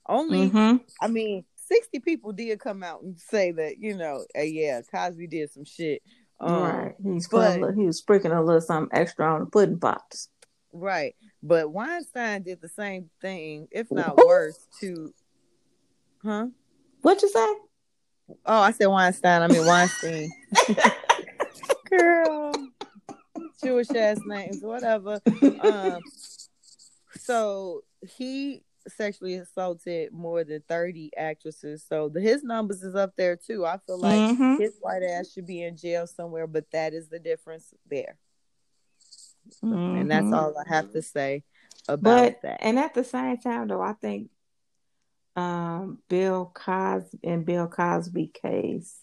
[0.07, 0.77] Only, mm-hmm.
[1.01, 5.27] I mean, sixty people did come out and say that you know, uh, yeah, Cosby
[5.27, 6.01] did some shit.
[6.39, 9.79] Um, right, he's but, little, he was sprinkling a little something extra on the pudding
[9.79, 10.29] pops.
[10.73, 15.13] Right, but Weinstein did the same thing, if not worse, to,
[16.23, 16.47] huh?
[17.01, 17.47] What you say?
[18.45, 19.41] Oh, I said Weinstein.
[19.41, 20.31] I mean Weinstein.
[21.89, 22.53] Girl,
[23.63, 25.19] Jewish ass names, whatever.
[25.61, 26.01] Um,
[27.19, 27.83] so
[28.17, 31.85] he sexually assaulted more than 30 actresses.
[31.87, 33.65] So the, his numbers is up there too.
[33.65, 34.61] I feel like mm-hmm.
[34.61, 38.17] his white ass should be in jail somewhere, but that is the difference there.
[39.63, 40.01] Mm-hmm.
[40.01, 40.33] And that's mm-hmm.
[40.33, 41.43] all I have to say
[41.87, 42.57] about but, that.
[42.61, 44.29] And at the same time though, I think
[45.35, 48.99] um Bill Cosby in Bill Cosby case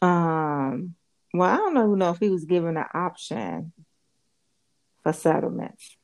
[0.00, 0.94] um
[1.34, 3.72] well, I don't know, know if he was given an option
[5.02, 5.96] for settlements.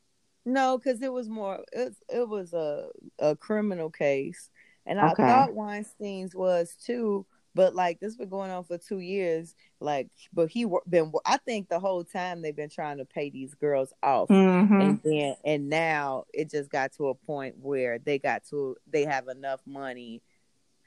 [0.44, 2.88] No, because it was more it, it was a
[3.18, 4.50] a criminal case,
[4.84, 7.26] and I thought Weinstein's was too.
[7.54, 9.54] But like this been going on for two years.
[9.80, 11.12] Like, but he been.
[11.26, 14.80] I think the whole time they've been trying to pay these girls off, mm-hmm.
[14.80, 19.04] and then and now it just got to a point where they got to they
[19.04, 20.22] have enough money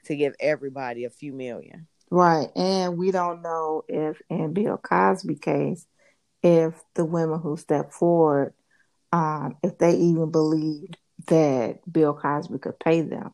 [0.04, 1.86] to give everybody a few million.
[2.10, 2.48] Right.
[2.54, 5.86] And we don't know if in Bill Cosby case,
[6.42, 8.54] if the women who stepped forward,
[9.12, 10.96] um, if they even believed
[11.26, 13.32] that Bill Cosby could pay them.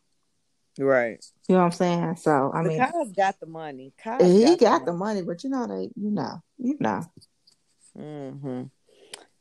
[0.81, 1.23] Right.
[1.47, 2.15] You know what I'm saying?
[2.15, 3.93] So I but mean Cosby got the money.
[4.03, 5.21] Cosby he got, got the, money.
[5.21, 6.41] money, but you know they you know.
[6.57, 7.05] You know.
[7.97, 8.63] Mm-hmm.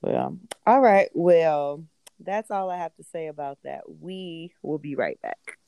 [0.03, 1.09] Well, all right.
[1.15, 1.85] Well,
[2.19, 3.83] that's all I have to say about that.
[3.89, 5.59] We will be right back.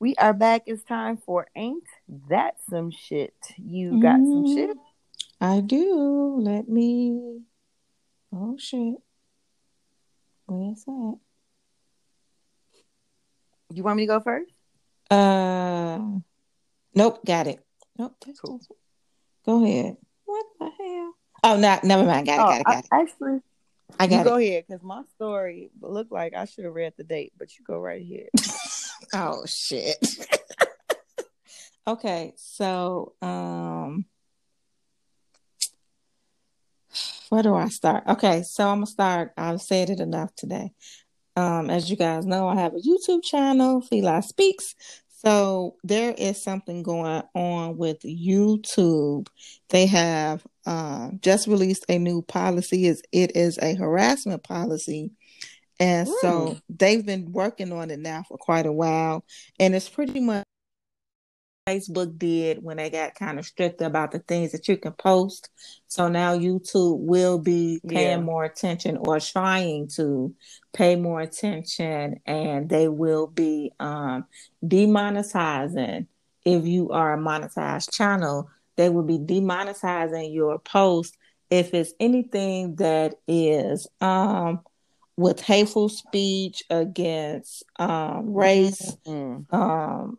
[0.00, 0.64] We are back.
[0.66, 1.84] It's time for Ain't
[2.28, 3.34] That Some Shit.
[3.56, 4.46] You got mm-hmm.
[4.46, 4.76] some shit?
[5.40, 6.40] I do.
[6.40, 7.40] Let me.
[8.34, 8.96] Oh, shit.
[10.46, 11.18] Where's that?
[13.72, 14.52] You want me to go first?
[15.10, 15.98] Uh,
[16.94, 17.64] nope, got it.
[17.98, 18.60] Nope, cool.
[19.46, 19.96] Go ahead.
[20.24, 21.14] What the hell?
[21.42, 22.26] Oh, no, never mind.
[22.26, 22.88] Got it, oh, got it, got it.
[22.90, 23.40] I, actually,
[23.98, 27.04] I got you go ahead because my story looked like I should have read the
[27.04, 28.28] date, but you go right ahead.
[29.14, 29.96] oh shit.
[31.86, 34.06] okay, so um
[37.34, 38.04] where do I start?
[38.06, 39.32] Okay, so I'm gonna start.
[39.36, 40.70] I've said it enough today.
[41.34, 44.76] Um, as you guys know, I have a YouTube channel, Feli Speaks.
[45.08, 49.26] So there is something going on with YouTube.
[49.70, 52.86] They have uh, just released a new policy.
[52.86, 55.10] Is it is a harassment policy,
[55.80, 56.14] and mm.
[56.20, 59.24] so they've been working on it now for quite a while,
[59.58, 60.43] and it's pretty much
[61.66, 65.48] Facebook did when they got kind of strict about the things that you can post.
[65.88, 68.24] So now YouTube will be paying yeah.
[68.24, 70.34] more attention or trying to
[70.74, 74.26] pay more attention and they will be um,
[74.64, 76.06] demonetizing
[76.44, 78.50] if you are a monetized channel.
[78.76, 81.16] They will be demonetizing your post
[81.48, 84.60] if it's anything that is um,
[85.16, 89.54] with hateful speech against um, race, mm-hmm.
[89.54, 90.18] um,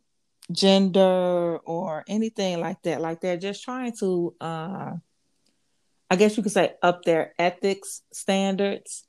[0.51, 3.01] gender, or anything like that.
[3.01, 4.91] Like they're just trying to, uh,
[6.09, 9.07] I guess you could say, up their ethics standards.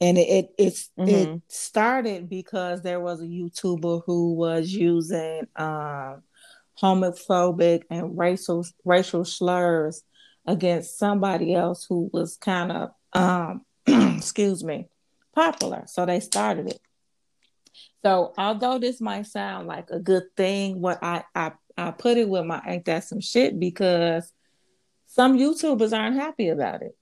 [0.00, 1.08] And it it it's, mm-hmm.
[1.08, 6.22] it started because there was a YouTuber who was using um,
[6.80, 10.02] homophobic and racial racial slurs
[10.46, 13.64] against somebody else who was kind of um,
[14.16, 14.88] excuse me
[15.34, 15.84] popular.
[15.86, 16.80] So they started it.
[18.04, 22.28] So although this might sound like a good thing, what I I, I put it
[22.28, 24.32] with my ain't that some shit because
[25.06, 26.96] some YouTubers aren't happy about it.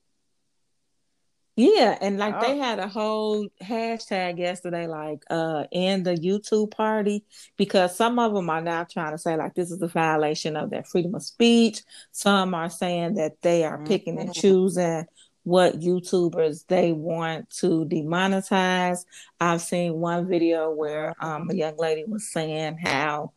[1.57, 2.41] Yeah, and like oh.
[2.41, 7.25] they had a whole hashtag yesterday, like uh in the YouTube party,
[7.57, 10.71] because some of them are now trying to say like this is a violation of
[10.71, 11.83] their freedom of speech.
[12.13, 14.41] Some are saying that they are picking and mm-hmm.
[14.41, 15.07] choosing
[15.51, 19.05] what YouTubers they want to demonetize.
[19.41, 23.33] I've seen one video where um, a young lady was saying how,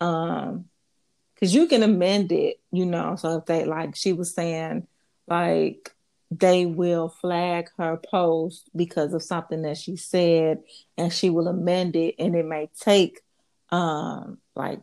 [0.00, 0.66] um,
[1.34, 3.16] because you can amend it, you know.
[3.16, 4.86] So if they like, she was saying
[5.26, 5.92] like
[6.30, 10.62] they will flag her post because of something that she said,
[10.96, 13.20] and she will amend it, and it may take
[13.72, 14.80] um like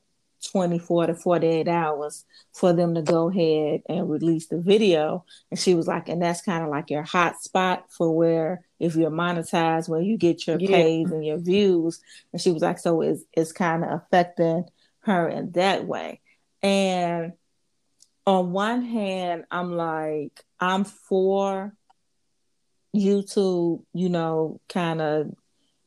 [0.51, 5.25] 24 to 48 hours for them to go ahead and release the video.
[5.49, 8.95] And she was like, and that's kind of like your hot spot for where if
[8.95, 10.69] you're monetized, where you get your yeah.
[10.69, 12.01] pays and your views.
[12.31, 14.65] And she was like, so it's it's kind of affecting
[15.01, 16.21] her in that way.
[16.61, 17.33] And
[18.25, 21.73] on one hand, I'm like, I'm for
[22.95, 25.33] YouTube, you know, kind of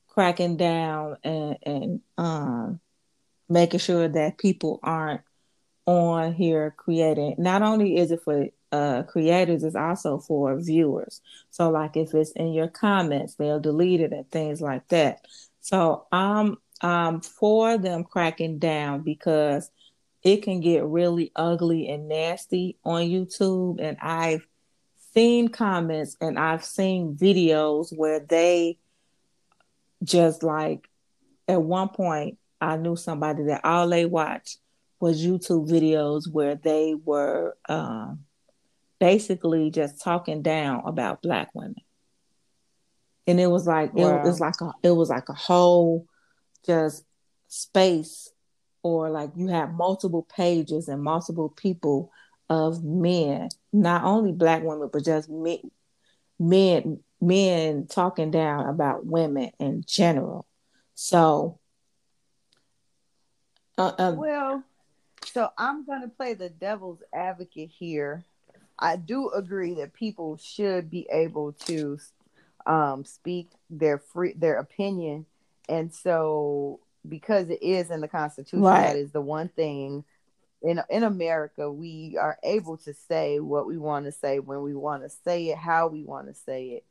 [0.09, 2.81] cracking down and and um
[3.49, 5.20] making sure that people aren't
[5.86, 7.36] on here creating.
[7.38, 11.20] Not only is it for uh, creators, it's also for viewers.
[11.51, 15.26] So, like if it's in your comments, they'll delete it and things like that.
[15.61, 19.70] So, I'm um for them cracking down because
[20.22, 23.80] it can get really ugly and nasty on YouTube.
[23.80, 24.47] And I've
[25.14, 28.78] seen comments and I've seen videos where they
[30.03, 30.88] just like
[31.49, 34.59] at one point I knew somebody that all they watched
[35.01, 38.25] was YouTube videos where they were um,
[38.99, 41.83] basically just talking down about black women,
[43.27, 44.17] and it was like wow.
[44.17, 46.07] it, it was like a it was like a whole
[46.65, 47.05] just
[47.49, 48.33] space,
[48.83, 52.11] or like you have multiple pages and multiple people
[52.49, 55.71] of men, not only black women but just men,
[56.39, 60.47] men men talking down about women in general.
[60.95, 61.59] So
[63.79, 64.62] uh, um, well,
[65.24, 68.24] so I'm going to play the devil's advocate here.
[68.79, 71.99] I do agree that people should be able to
[72.66, 75.27] um, speak their free their opinion,
[75.68, 78.83] and so because it is in the Constitution, right.
[78.83, 80.05] that is the one thing
[80.62, 84.74] in in America we are able to say what we want to say when we
[84.74, 86.85] want to say it, how we want to say it.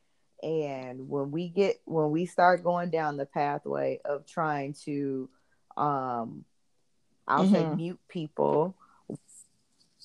[0.45, 5.29] And when we get when we start going down the pathway of trying to
[5.77, 6.45] um,
[7.27, 7.53] I'll mm-hmm.
[7.53, 8.75] say mute people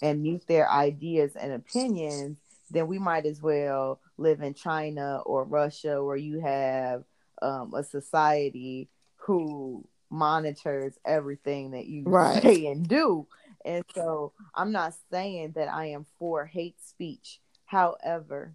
[0.03, 2.39] and mute their ideas and opinions,
[2.71, 7.05] then we might as well live in China or Russia where you have
[7.43, 12.43] um, a society who monitors everything that you right.
[12.43, 13.27] say and do.
[13.65, 17.41] And so I'm not saying that I am for hate speech.
[17.67, 18.55] However,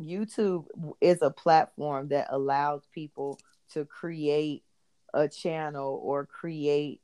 [0.00, 0.66] YouTube
[1.00, 3.38] is a platform that allows people
[3.72, 4.62] to create
[5.14, 7.00] a channel or create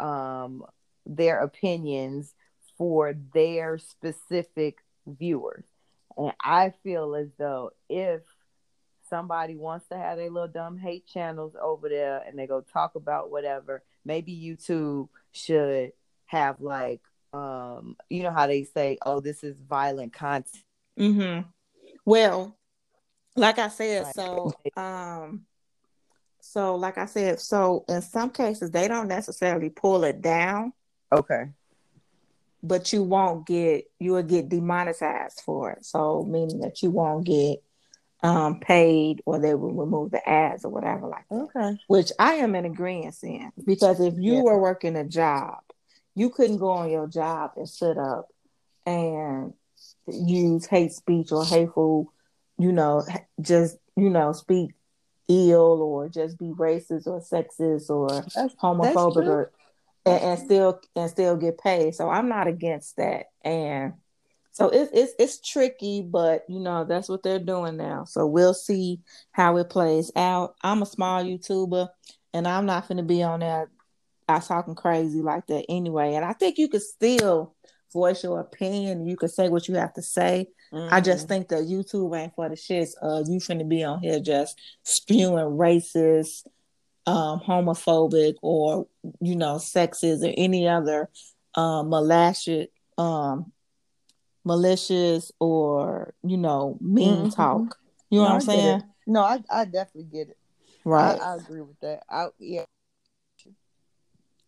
[0.00, 0.64] um,
[1.06, 2.34] their opinions
[2.76, 5.64] for their specific viewers.
[6.16, 8.22] And I feel as though if
[9.08, 12.94] somebody wants to have their little dumb hate channels over there and they go talk
[12.94, 15.92] about whatever, maybe YouTube should
[16.26, 17.00] have like
[17.32, 20.64] um you know how they say, oh, this is violent content.
[20.98, 21.48] Mm-hmm.
[22.04, 22.56] Well,
[23.36, 25.46] like I said, so um
[26.40, 30.72] so, like I said, so in some cases they don't necessarily pull it down.
[31.12, 31.50] Okay.
[32.62, 35.84] But you won't get you will get demonetized for it.
[35.84, 37.62] So meaning that you won't get
[38.22, 41.48] um paid or they will remove the ads or whatever like that.
[41.56, 41.78] Okay.
[41.86, 44.42] Which I am in agreement in because if you yeah.
[44.42, 45.60] were working a job,
[46.14, 48.28] you couldn't go on your job and sit up
[48.84, 49.54] and
[50.06, 52.12] use hate speech or hateful,
[52.58, 53.04] you know,
[53.40, 54.72] just you know, speak
[55.30, 59.52] ill or just be racist or sexist or that's, homophobic that's or
[60.06, 61.94] and, and, still and still get paid.
[61.94, 63.26] So I'm not against that.
[63.44, 63.94] And
[64.52, 68.04] So it's it's it's tricky, but you know that's what they're doing now.
[68.04, 69.00] So we'll see
[69.32, 70.56] how it plays out.
[70.62, 71.88] I'm a small YouTuber,
[72.34, 73.70] and I'm not going to be on there.
[74.28, 76.14] I talking crazy like that anyway.
[76.14, 77.54] And I think you could still
[77.92, 79.06] voice your opinion.
[79.06, 80.48] You can say what you have to say.
[80.72, 80.94] Mm-hmm.
[80.94, 82.92] I just think that YouTube ain't for the shits.
[83.02, 86.46] Uh, you finna be on here just spewing racist,
[87.06, 88.86] um, homophobic, or
[89.20, 91.08] you know, sexist, or any other
[91.54, 92.68] um, malicious,
[92.98, 93.52] um,
[94.44, 97.28] malicious, or you know, mean mm-hmm.
[97.30, 97.78] talk.
[98.10, 98.82] You know no, what I'm saying?
[99.06, 100.38] No, I I definitely get it.
[100.84, 101.20] Right.
[101.20, 102.04] I, I agree with that.
[102.08, 102.64] I yeah.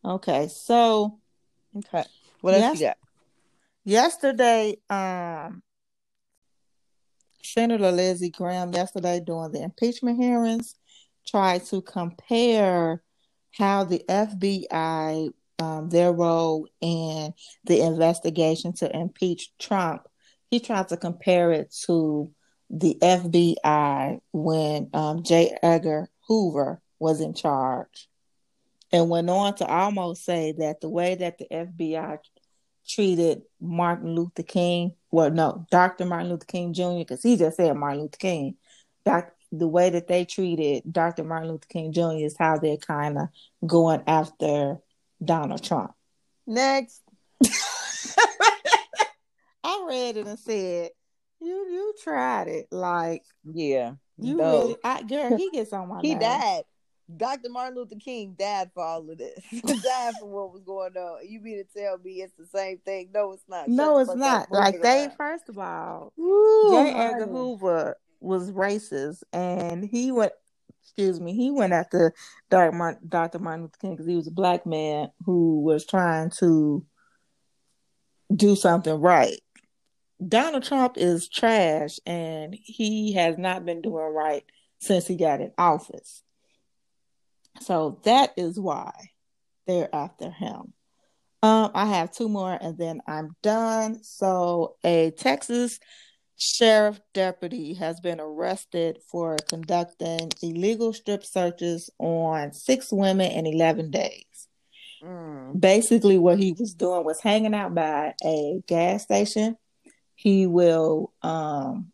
[0.04, 1.18] Okay, so
[1.76, 2.04] okay,
[2.40, 2.96] what else yes, you got?
[3.84, 5.62] Yesterday, um,
[7.42, 10.76] Senator Lindsey Graham yesterday during the impeachment hearings
[11.26, 13.02] tried to compare
[13.52, 20.06] how the FBI, um, their role in the investigation to impeach Trump.
[20.48, 22.30] He tried to compare it to
[22.70, 25.56] the FBI when um, J.
[25.62, 28.08] Edgar Hoover was in charge,
[28.92, 32.18] and went on to almost say that the way that the FBI
[32.92, 36.04] treated Martin Luther King, well, no, Dr.
[36.04, 38.56] Martin Luther King Jr., because he just said Martin Luther King.
[39.04, 41.24] Doc, the way that they treated Dr.
[41.24, 42.24] Martin Luther King Jr.
[42.24, 43.28] is how they're kind of
[43.66, 44.78] going after
[45.24, 45.92] Donald Trump.
[46.46, 47.02] Next.
[49.64, 50.90] I read it and said,
[51.40, 54.60] "You you tried it, like yeah, you no.
[54.60, 56.00] really, I, girl, he gets on my.
[56.02, 56.62] he died.
[57.16, 57.48] Dr.
[57.50, 59.38] Martin Luther King died for all of this.
[59.62, 61.28] died for what was going on.
[61.28, 63.10] You mean to tell me it's the same thing?
[63.12, 63.68] No, it's not.
[63.68, 64.50] No, Shut it's not.
[64.50, 66.92] Like they, first of all, J.
[66.94, 70.32] Edgar Hoover was racist, and he went.
[70.84, 71.32] Excuse me.
[71.32, 72.12] He went after
[72.50, 72.72] Dr.
[72.72, 73.38] Martin, Dr.
[73.38, 76.84] Martin Luther King because he was a black man who was trying to
[78.34, 79.40] do something right.
[80.26, 84.44] Donald Trump is trash, and he has not been doing right
[84.78, 86.22] since he got in office.
[87.60, 88.92] So that is why
[89.66, 90.72] they're after him.
[91.42, 94.02] Um, I have two more and then I'm done.
[94.04, 95.80] So, a Texas
[96.36, 103.90] sheriff deputy has been arrested for conducting illegal strip searches on six women in 11
[103.90, 104.48] days.
[105.02, 105.60] Mm.
[105.60, 109.56] Basically, what he was doing was hanging out by a gas station.
[110.14, 111.92] He will um,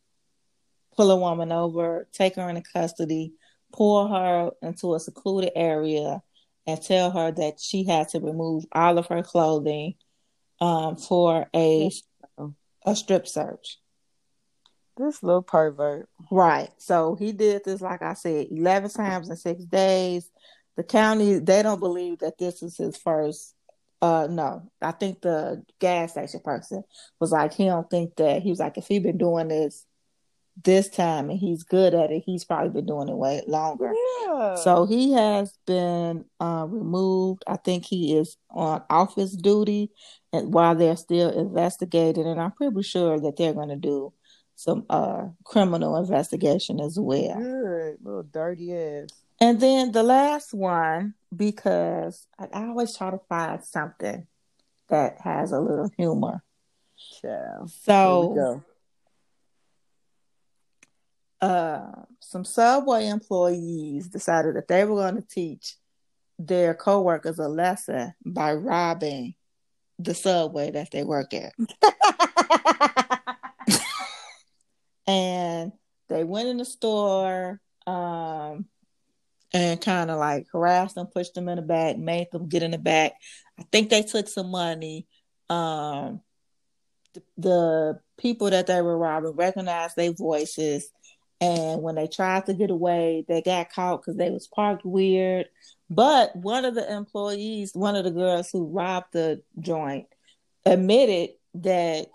[0.95, 3.33] pull a woman over, take her into custody,
[3.73, 6.23] pull her into a secluded area
[6.67, 9.95] and tell her that she had to remove all of her clothing
[10.61, 11.91] um, for a
[12.85, 13.79] a strip search.
[14.97, 16.09] This little pervert.
[16.31, 16.71] Right.
[16.79, 20.29] So he did this, like I said, 11 times in six days.
[20.77, 23.55] The county, they don't believe that this is his first.
[24.01, 26.85] Uh, no, I think the gas station person
[27.19, 28.43] was like, he don't think that.
[28.43, 29.85] He was like, if he been doing this
[30.65, 33.93] this time and he's good at it, he's probably been doing it way longer.
[34.27, 34.57] Yeah.
[34.57, 37.45] So he has been uh, removed.
[37.47, 39.91] I think he is on office duty
[40.33, 44.13] and while they're still investigating and I'm pretty sure that they're gonna do
[44.57, 47.39] some uh, criminal investigation as well.
[47.39, 49.11] Good, little dirty ass.
[49.41, 54.27] And then the last one, because I, I always try to find something
[54.89, 56.43] that has a little humor.
[57.23, 57.59] Yeah.
[57.67, 58.65] So
[61.41, 65.77] uh, some Subway employees decided that they were going to teach
[66.39, 69.35] their coworkers a lesson by robbing
[69.99, 71.53] the Subway that they work at.
[75.07, 75.73] and
[76.09, 78.67] they went in the store um,
[79.53, 82.71] and kind of like harassed them, pushed them in the back, made them get in
[82.73, 83.13] the back.
[83.59, 85.07] I think they took some money.
[85.51, 86.21] Um,
[87.15, 90.91] the, the people that they were robbing recognized their voices
[91.41, 95.47] and when they tried to get away, they got caught because they was parked weird.
[95.89, 100.07] But one of the employees, one of the girls who robbed the joint,
[100.67, 102.09] admitted that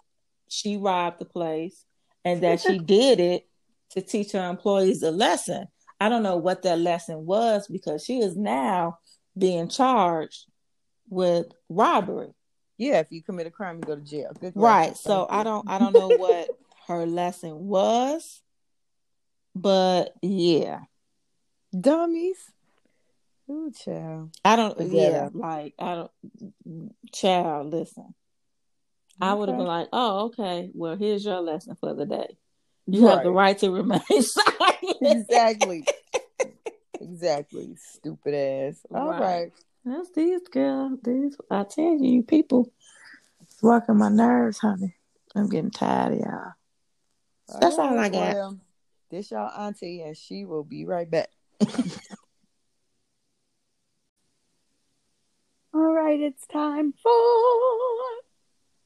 [0.49, 1.85] she robbed the place
[2.25, 3.47] and that she did it
[3.91, 5.67] to teach her employees a lesson.
[5.99, 8.99] I don't know what that lesson was because she is now
[9.37, 10.45] being charged
[11.09, 12.33] with robbery.
[12.77, 14.31] Yeah, if you commit a crime, you go to jail.
[14.39, 14.97] Good right.
[14.97, 16.49] So I don't I don't know what
[16.87, 18.42] her lesson was.
[19.55, 20.81] But yeah.
[21.79, 22.39] Dummies.
[23.49, 24.31] Ooh, child.
[24.45, 28.03] I don't yeah, like I don't child, listen.
[29.21, 29.29] Okay.
[29.29, 32.37] I would have been like, Oh, okay, well here's your lesson for the day.
[32.87, 33.15] You right.
[33.15, 34.97] have the right to remain silent.
[35.01, 35.85] exactly.
[36.99, 37.75] exactly.
[37.77, 38.79] Stupid ass.
[38.93, 39.21] All right.
[39.21, 39.51] right.
[39.85, 40.99] That's these girls.
[41.03, 42.71] These I tell you, people
[43.41, 44.95] it's working my nerves, honey.
[45.35, 46.51] I'm getting tired, of y'all.
[47.59, 48.33] That's all, all I got.
[48.33, 48.59] Well,
[49.13, 51.29] this y'all auntie, and she will be right back.
[55.73, 57.11] all right, it's time for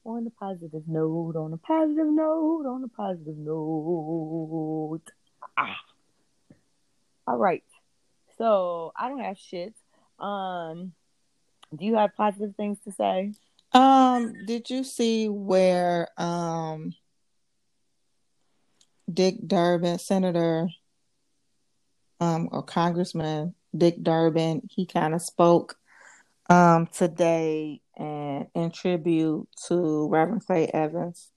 [0.04, 5.00] on a positive note, on a positive note, on a positive note.
[5.56, 5.76] Ah.
[7.26, 7.64] All right.
[8.36, 9.74] So I don't have shit.
[10.18, 10.92] Um,
[11.74, 13.32] do you have positive things to say?
[13.72, 16.94] Um, did you see where um
[19.12, 20.68] Dick Durbin, Senator
[22.20, 25.76] um or Congressman Dick Durbin, he kind of spoke
[26.50, 31.30] um today and in tribute to Reverend Clay Evans.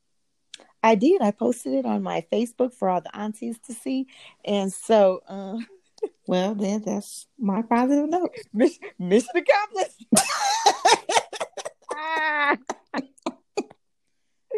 [0.83, 1.21] I did.
[1.21, 4.07] I posted it on my Facebook for all the aunties to see.
[4.43, 5.57] And so uh
[6.27, 8.31] well then that's my positive note.
[8.53, 10.05] mission accomplished.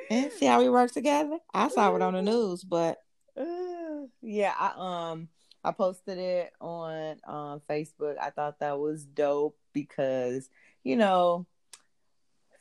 [0.10, 1.38] and see how we work together.
[1.54, 3.03] I saw it on the news, but
[3.38, 5.28] uh, yeah, I um
[5.64, 8.18] I posted it on um Facebook.
[8.20, 10.50] I thought that was dope because
[10.84, 11.46] you know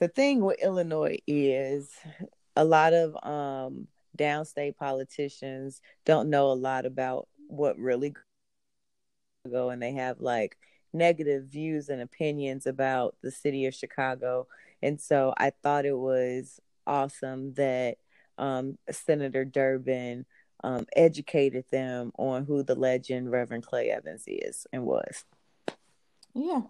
[0.00, 1.90] the thing with Illinois is
[2.56, 3.86] a lot of um
[4.16, 8.14] downstate politicians don't know a lot about what really
[9.50, 10.58] go and they have like
[10.92, 14.46] negative views and opinions about the city of Chicago
[14.82, 17.96] and so I thought it was awesome that
[18.38, 20.26] um, Senator Durbin
[20.62, 25.24] um, educated them on who the legend Reverend Clay Evans is and was.
[26.34, 26.62] Yeah.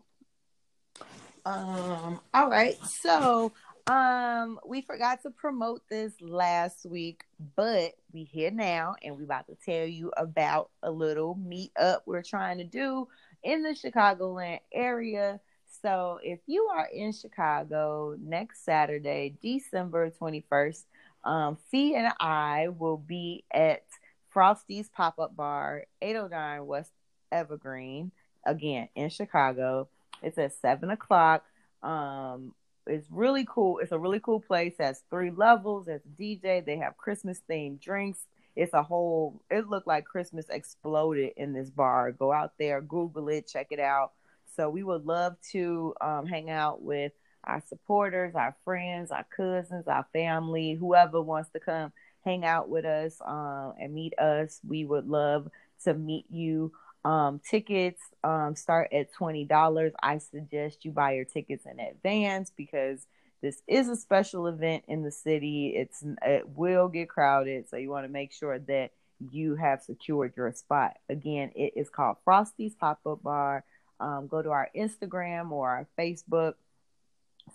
[1.45, 2.21] Um.
[2.33, 2.77] All right.
[2.85, 3.53] So,
[3.89, 7.25] um, we forgot to promote this last week,
[7.57, 12.03] but we here now, and we about to tell you about a little meet up
[12.07, 13.09] we're trying to do
[13.43, 15.41] in the Chicagoland area
[15.83, 20.85] so if you are in Chicago next Saturday, December 21st,
[21.25, 23.85] um, Fee and I will be at
[24.31, 26.91] Frosty's Pop Up Bar, 809 West
[27.31, 28.13] Evergreen,
[28.45, 29.89] again in Chicago.
[30.23, 31.45] It's at 7 o'clock.
[31.83, 32.55] Um,
[32.87, 33.79] it's really cool.
[33.79, 34.75] It's a really cool place.
[34.79, 35.89] It has three levels.
[35.89, 36.65] A DJ.
[36.65, 38.21] They have Christmas themed drinks.
[38.55, 42.13] It's a whole, it looked like Christmas exploded in this bar.
[42.13, 44.13] Go out there, Google it, check it out.
[44.57, 47.13] So we would love to um, hang out with
[47.45, 51.93] our supporters, our friends, our cousins, our family, whoever wants to come
[52.25, 54.61] hang out with us um, and meet us.
[54.67, 55.49] We would love
[55.85, 56.73] to meet you.
[57.05, 59.93] Um, tickets um, start at $20.
[60.03, 63.07] I suggest you buy your tickets in advance because
[63.43, 65.73] this is a special event in the city.
[65.75, 68.91] It's it will get crowded, so you want to make sure that
[69.33, 70.97] you have secured your spot.
[71.09, 73.65] Again, it is called Frosty's Pop Up Bar
[74.03, 76.55] um, go to our Instagram or our Facebook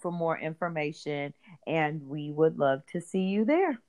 [0.01, 1.33] for more information,
[1.65, 3.79] and we would love to see you there.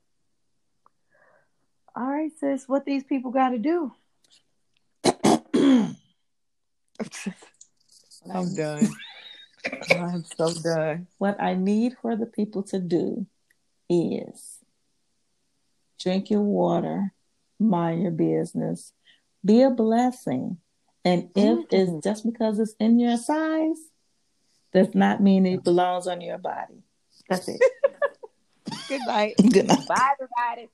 [1.95, 3.91] All right, sis, what these people got to do?
[8.33, 8.89] I'm done.
[9.91, 11.07] I'm so done.
[11.17, 13.25] What I need for the people to do
[13.89, 14.59] is
[15.99, 17.13] drink your water,
[17.59, 18.93] mind your business,
[19.43, 20.57] be a blessing
[21.05, 21.75] and if mm-hmm.
[21.75, 23.79] it's just because it's in your size,
[24.73, 26.83] does not mean it belongs on your body.
[27.29, 27.61] That's it.
[28.87, 29.35] Good night.
[29.37, 29.87] Good night.
[29.87, 30.69] Bye, everybody.